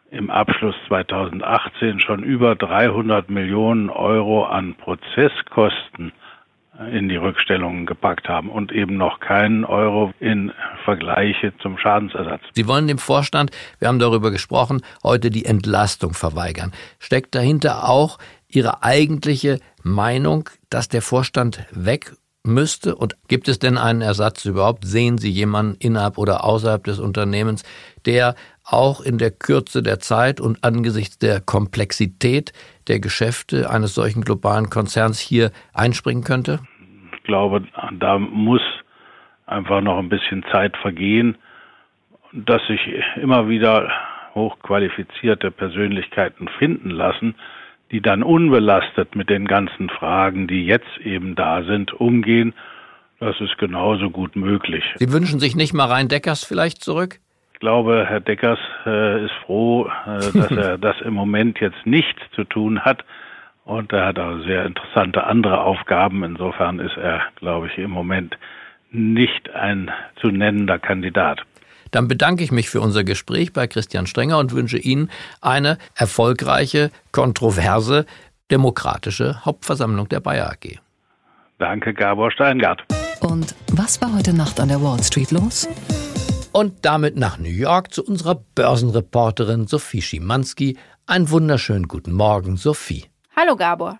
im 0.09 0.31
Abschluss 0.31 0.73
2018 0.87 1.99
schon 1.99 2.23
über 2.23 2.55
300 2.55 3.29
Millionen 3.29 3.91
Euro 3.91 4.45
an 4.45 4.73
Prozesskosten 4.73 6.11
in 6.91 7.09
die 7.09 7.15
Rückstellungen 7.15 7.85
gepackt 7.85 8.29
haben 8.29 8.49
und 8.49 8.71
eben 8.71 8.97
noch 8.97 9.19
keinen 9.19 9.65
Euro 9.65 10.13
in 10.19 10.51
Vergleiche 10.85 11.53
zum 11.61 11.77
Schadensersatz. 11.77 12.41
Sie 12.53 12.67
wollen 12.67 12.87
dem 12.87 12.99
Vorstand, 12.99 13.51
wir 13.79 13.87
haben 13.87 13.99
darüber 13.99 14.31
gesprochen, 14.31 14.81
heute 15.03 15.29
die 15.29 15.45
Entlastung 15.45 16.13
verweigern. 16.13 16.71
Steckt 16.99 17.35
dahinter 17.35 17.89
auch 17.89 18.17
Ihre 18.49 18.83
eigentliche 18.83 19.59
Meinung, 19.83 20.49
dass 20.69 20.87
der 20.87 21.01
Vorstand 21.01 21.65
weg 21.71 22.13
müsste? 22.47 22.95
Und 22.95 23.15
gibt 23.27 23.47
es 23.47 23.59
denn 23.59 23.77
einen 23.77 24.01
Ersatz 24.01 24.45
überhaupt? 24.45 24.85
Sehen 24.85 25.17
Sie 25.17 25.29
jemanden 25.29 25.77
innerhalb 25.79 26.17
oder 26.17 26.43
außerhalb 26.43 26.83
des 26.83 26.99
Unternehmens, 26.99 27.63
der 28.05 28.35
auch 28.63 29.01
in 29.01 29.17
der 29.17 29.31
Kürze 29.31 29.81
der 29.83 29.99
Zeit 29.99 30.41
und 30.41 30.63
angesichts 30.63 31.17
der 31.17 31.39
Komplexität 31.39 32.51
der 32.87 32.99
Geschäfte 32.99 33.69
eines 33.69 33.93
solchen 33.93 34.23
globalen 34.23 34.69
Konzerns 34.69 35.19
hier 35.19 35.51
einspringen 35.73 36.23
könnte? 36.23 36.59
Ich 37.15 37.23
glaube, 37.23 37.63
da 37.99 38.17
muss 38.17 38.61
einfach 39.45 39.81
noch 39.81 39.97
ein 39.97 40.09
bisschen 40.09 40.43
Zeit 40.51 40.75
vergehen, 40.77 41.37
dass 42.33 42.65
sich 42.67 42.79
immer 43.21 43.47
wieder 43.47 43.89
hochqualifizierte 44.35 45.51
Persönlichkeiten 45.51 46.47
finden 46.59 46.91
lassen, 46.91 47.35
die 47.91 48.01
dann 48.01 48.23
unbelastet 48.23 49.15
mit 49.15 49.29
den 49.29 49.45
ganzen 49.45 49.89
Fragen, 49.89 50.47
die 50.47 50.65
jetzt 50.65 50.97
eben 51.03 51.35
da 51.35 51.63
sind, 51.63 51.93
umgehen. 51.93 52.53
Das 53.19 53.39
ist 53.41 53.57
genauso 53.57 54.09
gut 54.09 54.35
möglich. 54.35 54.83
Sie 54.95 55.11
wünschen 55.11 55.39
sich 55.39 55.55
nicht 55.55 55.73
mal 55.73 55.85
Rhein 55.85 56.07
Deckers 56.07 56.43
vielleicht 56.43 56.83
zurück? 56.83 57.19
Ich 57.53 57.59
glaube, 57.59 58.05
Herr 58.07 58.19
Deckers 58.19 58.59
äh, 58.85 59.25
ist 59.25 59.33
froh, 59.45 59.89
äh, 60.05 60.31
dass 60.31 60.51
er 60.51 60.77
das 60.77 61.01
im 61.01 61.15
Moment 61.15 61.59
jetzt 61.59 61.85
nicht 61.85 62.15
zu 62.35 62.43
tun 62.43 62.81
hat. 62.81 63.03
Und 63.65 63.91
er 63.91 64.05
hat 64.05 64.19
auch 64.19 64.37
sehr 64.45 64.65
interessante 64.65 65.23
andere 65.25 65.61
Aufgaben. 65.61 66.23
Insofern 66.23 66.79
ist 66.79 66.95
er, 66.97 67.21
glaube 67.37 67.67
ich, 67.67 67.77
im 67.77 67.89
Moment 67.91 68.37
nicht 68.91 69.49
ein 69.53 69.91
zu 70.21 70.27
nennender 70.27 70.79
Kandidat. 70.79 71.41
Dann 71.91 72.07
bedanke 72.07 72.43
ich 72.43 72.51
mich 72.51 72.69
für 72.69 72.81
unser 72.81 73.03
Gespräch 73.03 73.53
bei 73.53 73.67
Christian 73.67 74.07
Strenger 74.07 74.37
und 74.37 74.53
wünsche 74.53 74.77
Ihnen 74.77 75.09
eine 75.41 75.77
erfolgreiche, 75.95 76.91
kontroverse, 77.11 78.05
demokratische 78.51 79.45
Hauptversammlung 79.45 80.09
der 80.09 80.19
Bayer 80.19 80.51
AG. 80.51 80.79
Danke, 81.59 81.93
Gabor 81.93 82.31
Steingart. 82.31 82.83
Und 83.21 83.55
was 83.71 83.99
war 84.01 84.13
heute 84.15 84.33
Nacht 84.33 84.59
an 84.59 84.69
der 84.69 84.81
Wall 84.81 85.01
Street 85.03 85.31
los? 85.31 85.67
Und 86.51 86.85
damit 86.85 87.17
nach 87.17 87.37
New 87.37 87.49
York 87.49 87.93
zu 87.93 88.03
unserer 88.03 88.35
Börsenreporterin 88.55 89.67
Sophie 89.67 90.01
Schimanski. 90.01 90.77
Einen 91.05 91.29
wunderschönen 91.29 91.87
guten 91.87 92.13
Morgen, 92.13 92.57
Sophie. 92.57 93.05
Hallo 93.35 93.55
Gabor. 93.55 93.97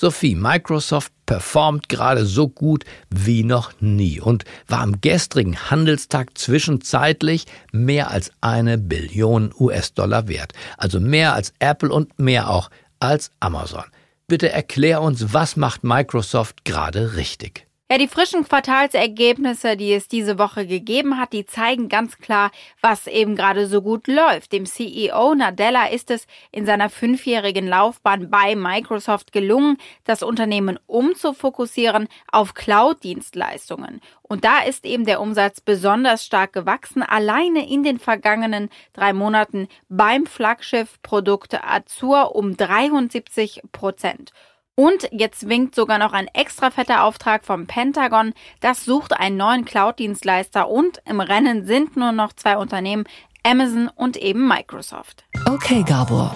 Sophie, 0.00 0.36
Microsoft 0.36 1.12
performt 1.26 1.88
gerade 1.88 2.24
so 2.24 2.46
gut 2.46 2.84
wie 3.10 3.42
noch 3.42 3.72
nie 3.80 4.20
und 4.20 4.44
war 4.68 4.78
am 4.78 5.00
gestrigen 5.00 5.70
Handelstag 5.72 6.38
zwischenzeitlich 6.38 7.46
mehr 7.72 8.12
als 8.12 8.30
eine 8.40 8.78
Billion 8.78 9.52
US-Dollar 9.58 10.28
wert. 10.28 10.52
Also 10.76 11.00
mehr 11.00 11.34
als 11.34 11.52
Apple 11.58 11.90
und 11.90 12.16
mehr 12.16 12.48
auch 12.48 12.70
als 13.00 13.32
Amazon. 13.40 13.82
Bitte 14.28 14.52
erklär 14.52 15.02
uns, 15.02 15.34
was 15.34 15.56
macht 15.56 15.82
Microsoft 15.82 16.64
gerade 16.64 17.16
richtig? 17.16 17.67
Ja, 17.90 17.96
die 17.96 18.06
frischen 18.06 18.46
Quartalsergebnisse, 18.46 19.74
die 19.74 19.94
es 19.94 20.08
diese 20.08 20.38
Woche 20.38 20.66
gegeben 20.66 21.16
hat, 21.18 21.32
die 21.32 21.46
zeigen 21.46 21.88
ganz 21.88 22.18
klar, 22.18 22.50
was 22.82 23.06
eben 23.06 23.34
gerade 23.34 23.66
so 23.66 23.80
gut 23.80 24.08
läuft. 24.08 24.52
Dem 24.52 24.66
CEO 24.66 25.34
Nadella 25.34 25.86
ist 25.86 26.10
es 26.10 26.26
in 26.52 26.66
seiner 26.66 26.90
fünfjährigen 26.90 27.66
Laufbahn 27.66 28.28
bei 28.28 28.54
Microsoft 28.56 29.32
gelungen, 29.32 29.78
das 30.04 30.22
Unternehmen 30.22 30.78
umzufokussieren 30.86 32.08
auf 32.30 32.52
Cloud-Dienstleistungen. 32.52 34.02
Und 34.20 34.44
da 34.44 34.60
ist 34.60 34.84
eben 34.84 35.06
der 35.06 35.22
Umsatz 35.22 35.62
besonders 35.62 36.26
stark 36.26 36.52
gewachsen, 36.52 37.02
alleine 37.02 37.66
in 37.66 37.84
den 37.84 37.98
vergangenen 37.98 38.68
drei 38.92 39.14
Monaten 39.14 39.66
beim 39.88 40.26
Flaggschiff-Produkt 40.26 41.58
Azure 41.64 42.34
um 42.34 42.54
73 42.54 43.62
Prozent. 43.72 44.34
Und 44.78 45.08
jetzt 45.10 45.48
winkt 45.48 45.74
sogar 45.74 45.98
noch 45.98 46.12
ein 46.12 46.28
extra 46.34 46.70
fetter 46.70 47.02
Auftrag 47.02 47.44
vom 47.44 47.66
Pentagon. 47.66 48.32
Das 48.60 48.84
sucht 48.84 49.12
einen 49.12 49.36
neuen 49.36 49.64
Cloud-Dienstleister 49.64 50.68
und 50.68 51.02
im 51.04 51.18
Rennen 51.18 51.66
sind 51.66 51.96
nur 51.96 52.12
noch 52.12 52.32
zwei 52.32 52.56
Unternehmen, 52.56 53.02
Amazon 53.42 53.90
und 53.96 54.16
eben 54.16 54.46
Microsoft. 54.46 55.24
Okay, 55.46 55.82
Gabor. 55.82 56.32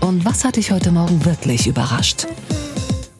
Und 0.00 0.24
was 0.24 0.42
hat 0.42 0.56
dich 0.56 0.72
heute 0.72 0.90
Morgen 0.90 1.22
wirklich 1.26 1.66
überrascht? 1.66 2.26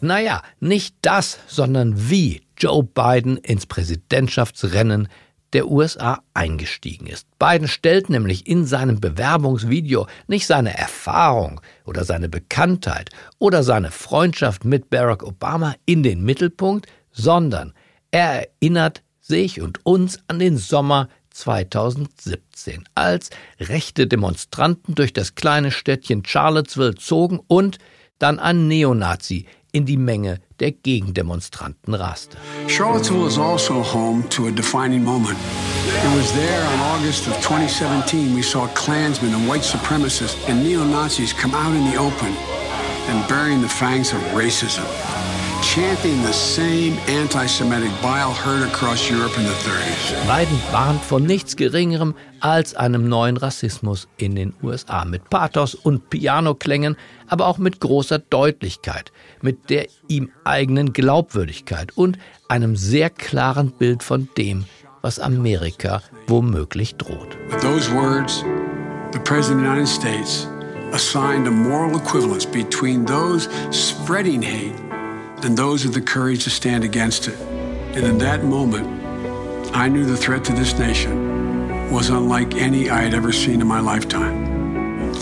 Naja, 0.00 0.40
nicht 0.58 0.96
das, 1.02 1.38
sondern 1.48 2.08
wie 2.08 2.40
Joe 2.56 2.82
Biden 2.82 3.36
ins 3.36 3.66
Präsidentschaftsrennen 3.66 5.08
der 5.52 5.68
USA 5.68 6.22
eingestiegen 6.34 7.06
ist. 7.06 7.26
Biden 7.38 7.68
stellt 7.68 8.10
nämlich 8.10 8.46
in 8.46 8.64
seinem 8.64 9.00
Bewerbungsvideo 9.00 10.06
nicht 10.26 10.46
seine 10.46 10.76
Erfahrung 10.76 11.60
oder 11.84 12.04
seine 12.04 12.28
Bekanntheit 12.28 13.10
oder 13.38 13.62
seine 13.62 13.90
Freundschaft 13.90 14.64
mit 14.64 14.90
Barack 14.90 15.22
Obama 15.22 15.74
in 15.84 16.02
den 16.02 16.24
Mittelpunkt, 16.24 16.86
sondern 17.10 17.72
er 18.10 18.48
erinnert 18.62 19.02
sich 19.20 19.60
und 19.60 19.84
uns 19.84 20.18
an 20.28 20.38
den 20.38 20.56
Sommer 20.56 21.08
2017, 21.30 22.84
als 22.94 23.30
rechte 23.58 24.06
Demonstranten 24.06 24.94
durch 24.94 25.12
das 25.12 25.34
kleine 25.34 25.70
Städtchen 25.70 26.24
Charlottesville 26.24 26.94
zogen 26.94 27.40
und 27.46 27.78
dann 28.22 28.38
ein 28.38 28.68
Neonazi 28.68 29.46
in 29.72 29.84
die 29.84 29.96
Menge 29.96 30.38
der 30.60 30.70
Gegendemonstranten 30.72 31.94
raste. 31.94 32.36
Charlottesville 32.68 33.26
is 33.26 33.38
also 33.38 33.82
home 33.82 34.22
to 34.28 34.46
a 34.46 34.50
defining 34.50 35.02
moment. 35.02 35.38
It 35.86 36.16
was 36.16 36.30
there 36.32 36.64
on 36.66 36.80
August 36.94 37.26
of 37.26 37.34
2017 37.42 38.34
we 38.34 38.42
saw 38.42 38.68
Klansmen 38.74 39.34
and 39.34 39.48
white 39.48 39.64
supremacists 39.64 40.36
and 40.48 40.62
neo-Nazis 40.62 41.32
come 41.32 41.54
out 41.54 41.74
in 41.74 41.90
the 41.90 41.98
open 41.98 42.32
and 43.08 43.26
burying 43.28 43.60
the 43.60 43.68
fangs 43.68 44.12
of 44.12 44.20
racism 44.32 44.86
chanting 45.62 46.22
the 46.24 46.32
same 46.32 46.98
anti-Semitic 47.06 47.90
bile 48.02 48.32
heard 48.32 48.68
across 48.68 49.08
Europe 49.08 49.32
in 49.38 49.44
the 49.44 49.54
30s. 49.64 50.26
Biden 50.26 50.58
warnt 50.72 51.02
von 51.02 51.24
nichts 51.24 51.56
Geringerem 51.56 52.14
als 52.40 52.74
einem 52.74 53.08
neuen 53.08 53.36
Rassismus 53.36 54.08
in 54.16 54.34
den 54.34 54.54
USA 54.62 55.04
mit 55.04 55.30
Pathos 55.30 55.74
und 55.74 56.10
Pianoklängen, 56.10 56.96
aber 57.28 57.46
auch 57.46 57.58
mit 57.58 57.80
großer 57.80 58.18
Deutlichkeit, 58.18 59.12
mit 59.40 59.70
der 59.70 59.86
ihm 60.08 60.30
eigenen 60.44 60.92
Glaubwürdigkeit 60.92 61.96
und 61.96 62.18
einem 62.48 62.74
sehr 62.74 63.08
klaren 63.08 63.70
Bild 63.70 64.02
von 64.02 64.28
dem, 64.36 64.64
was 65.00 65.20
Amerika 65.20 66.02
womöglich 66.26 66.96
droht. 66.96 67.38
With 67.50 67.62
those 67.62 67.90
words, 67.92 68.44
the 69.12 69.20
President 69.20 69.60
of 69.60 69.74
the 69.74 69.80
United 69.80 69.88
States 69.88 70.48
assigned 70.92 71.46
a 71.46 71.50
moral 71.50 71.96
equivalence 71.96 72.44
between 72.44 73.06
those 73.06 73.48
spreading 73.70 74.42
hate 74.42 74.91
and 75.44 75.56
those 75.56 75.84
with 75.84 75.94
the 75.94 76.00
courage 76.00 76.44
to 76.44 76.50
stand 76.50 76.84
against 76.84 77.28
it. 77.28 77.38
And 77.94 78.04
in 78.06 78.18
that 78.18 78.44
moment, 78.44 78.86
I 79.74 79.88
knew 79.88 80.04
the 80.04 80.16
threat 80.16 80.44
to 80.44 80.52
this 80.52 80.78
nation 80.78 81.90
was 81.90 82.08
unlike 82.08 82.54
any 82.54 82.88
I 82.88 83.02
had 83.02 83.14
ever 83.14 83.32
seen 83.32 83.60
in 83.60 83.66
my 83.66 83.80
lifetime. 83.80 84.50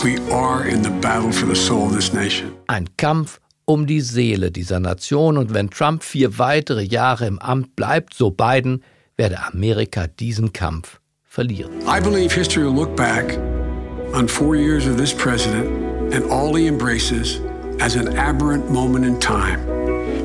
We 0.03 0.17
are 0.31 0.67
in 0.67 0.81
the 0.81 0.89
battle 1.01 1.31
for 1.31 1.45
the 1.45 1.55
soul 1.55 1.87
of 1.87 1.93
this 1.93 2.13
nation. 2.13 2.55
Ein 2.67 2.87
Kampf 2.97 3.39
um 3.65 3.85
die 3.85 4.01
Seele 4.01 4.51
dieser 4.51 4.79
Nation 4.79 5.37
und 5.37 5.53
wenn 5.53 5.69
Trump 5.69 6.03
vier 6.03 6.37
weitere 6.37 6.83
Jahre 6.83 7.25
im 7.27 7.39
Amt 7.39 7.75
bleibt, 7.75 8.13
so 8.13 8.31
Biden, 8.31 8.83
werde 9.17 9.43
Amerika 9.43 10.07
diesen 10.07 10.51
Kampf 10.53 10.99
verlieren. 11.23 11.71
I 11.87 11.99
believe 11.99 12.33
history 12.33 12.63
will 12.63 12.73
look 12.73 12.95
back 12.95 13.37
on 14.13 14.27
four 14.27 14.55
years 14.55 14.87
of 14.87 14.97
this 14.97 15.13
president 15.13 15.67
and 16.13 16.29
all 16.29 16.55
he 16.55 16.67
embraces 16.67 17.39
as 17.79 17.95
an 17.95 18.17
aberrant 18.17 18.69
moment 18.69 19.05
in 19.05 19.19
time. 19.19 19.59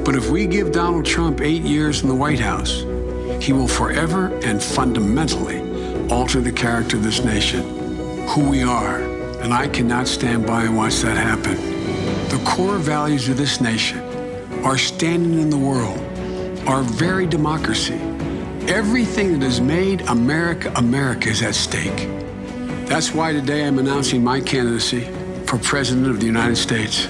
But 0.06 0.14
if 0.14 0.30
we 0.30 0.46
give 0.46 0.70
Donald 0.70 1.04
Trump 1.04 1.40
eight 1.40 1.62
years 1.62 2.04
in 2.04 2.08
the 2.08 2.14
White 2.14 2.38
House, 2.38 2.82
he 3.44 3.52
will 3.52 3.66
forever 3.66 4.28
and 4.44 4.62
fundamentally 4.62 5.58
alter 6.08 6.40
the 6.40 6.52
character 6.52 6.96
of 6.96 7.02
this 7.02 7.24
nation, 7.24 7.62
who 8.28 8.48
we 8.48 8.62
are. 8.62 9.00
And 9.42 9.52
I 9.52 9.66
cannot 9.66 10.06
stand 10.06 10.46
by 10.46 10.62
and 10.62 10.76
watch 10.76 11.00
that 11.00 11.16
happen. 11.16 11.56
The 12.28 12.40
core 12.44 12.78
values 12.78 13.28
of 13.28 13.36
this 13.36 13.60
nation, 13.60 13.98
our 14.62 14.78
standing 14.78 15.40
in 15.40 15.50
the 15.50 15.58
world, 15.58 15.98
our 16.68 16.82
very 16.82 17.26
democracy, 17.26 17.98
everything 18.68 19.32
that 19.32 19.44
has 19.44 19.60
made 19.60 20.02
America 20.02 20.72
America 20.76 21.30
is 21.30 21.42
at 21.42 21.56
stake. 21.56 22.08
That's 22.86 23.12
why 23.12 23.32
today 23.32 23.66
I'm 23.66 23.80
announcing 23.80 24.22
my 24.22 24.40
candidacy 24.40 25.00
for 25.46 25.58
President 25.58 26.06
of 26.06 26.20
the 26.20 26.26
United 26.26 26.56
States. 26.56 27.08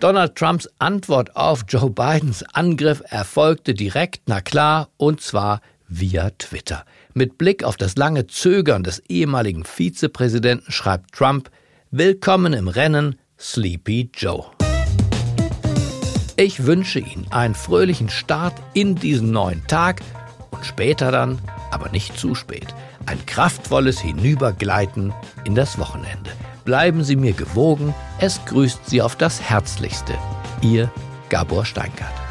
Donald 0.00 0.36
Trumps 0.36 0.68
Antwort 0.78 1.34
auf 1.34 1.64
Joe 1.68 1.90
Bidens 1.90 2.44
Angriff 2.52 3.02
erfolgte 3.08 3.74
direkt, 3.74 4.22
na 4.26 4.40
klar, 4.40 4.90
und 4.96 5.20
zwar 5.20 5.60
via 5.88 6.30
Twitter. 6.38 6.84
Mit 7.14 7.36
Blick 7.36 7.64
auf 7.64 7.76
das 7.76 7.96
lange 7.96 8.28
Zögern 8.28 8.84
des 8.84 9.00
ehemaligen 9.08 9.64
Vizepräsidenten 9.64 10.70
schreibt 10.70 11.12
Trump 11.12 11.50
Willkommen 11.90 12.52
im 12.52 12.68
Rennen, 12.68 13.18
Sleepy 13.40 14.10
Joe. 14.14 14.44
Ich 16.36 16.64
wünsche 16.64 17.00
Ihnen 17.00 17.26
einen 17.30 17.56
fröhlichen 17.56 18.08
Start 18.08 18.54
in 18.74 18.94
diesen 18.94 19.32
neuen 19.32 19.66
Tag 19.66 20.00
und 20.52 20.64
später 20.64 21.10
dann, 21.10 21.40
aber 21.72 21.88
nicht 21.88 22.16
zu 22.16 22.36
spät, 22.36 22.68
ein 23.06 23.26
kraftvolles 23.26 23.98
Hinübergleiten 23.98 25.12
in 25.44 25.56
das 25.56 25.76
Wochenende. 25.78 26.30
Bleiben 26.68 27.02
Sie 27.02 27.16
mir 27.16 27.32
gewogen. 27.32 27.94
Es 28.20 28.44
grüßt 28.44 28.90
Sie 28.90 29.00
auf 29.00 29.16
das 29.16 29.40
Herzlichste. 29.40 30.12
Ihr 30.60 30.90
Gabor 31.30 31.64
Steingart. 31.64 32.27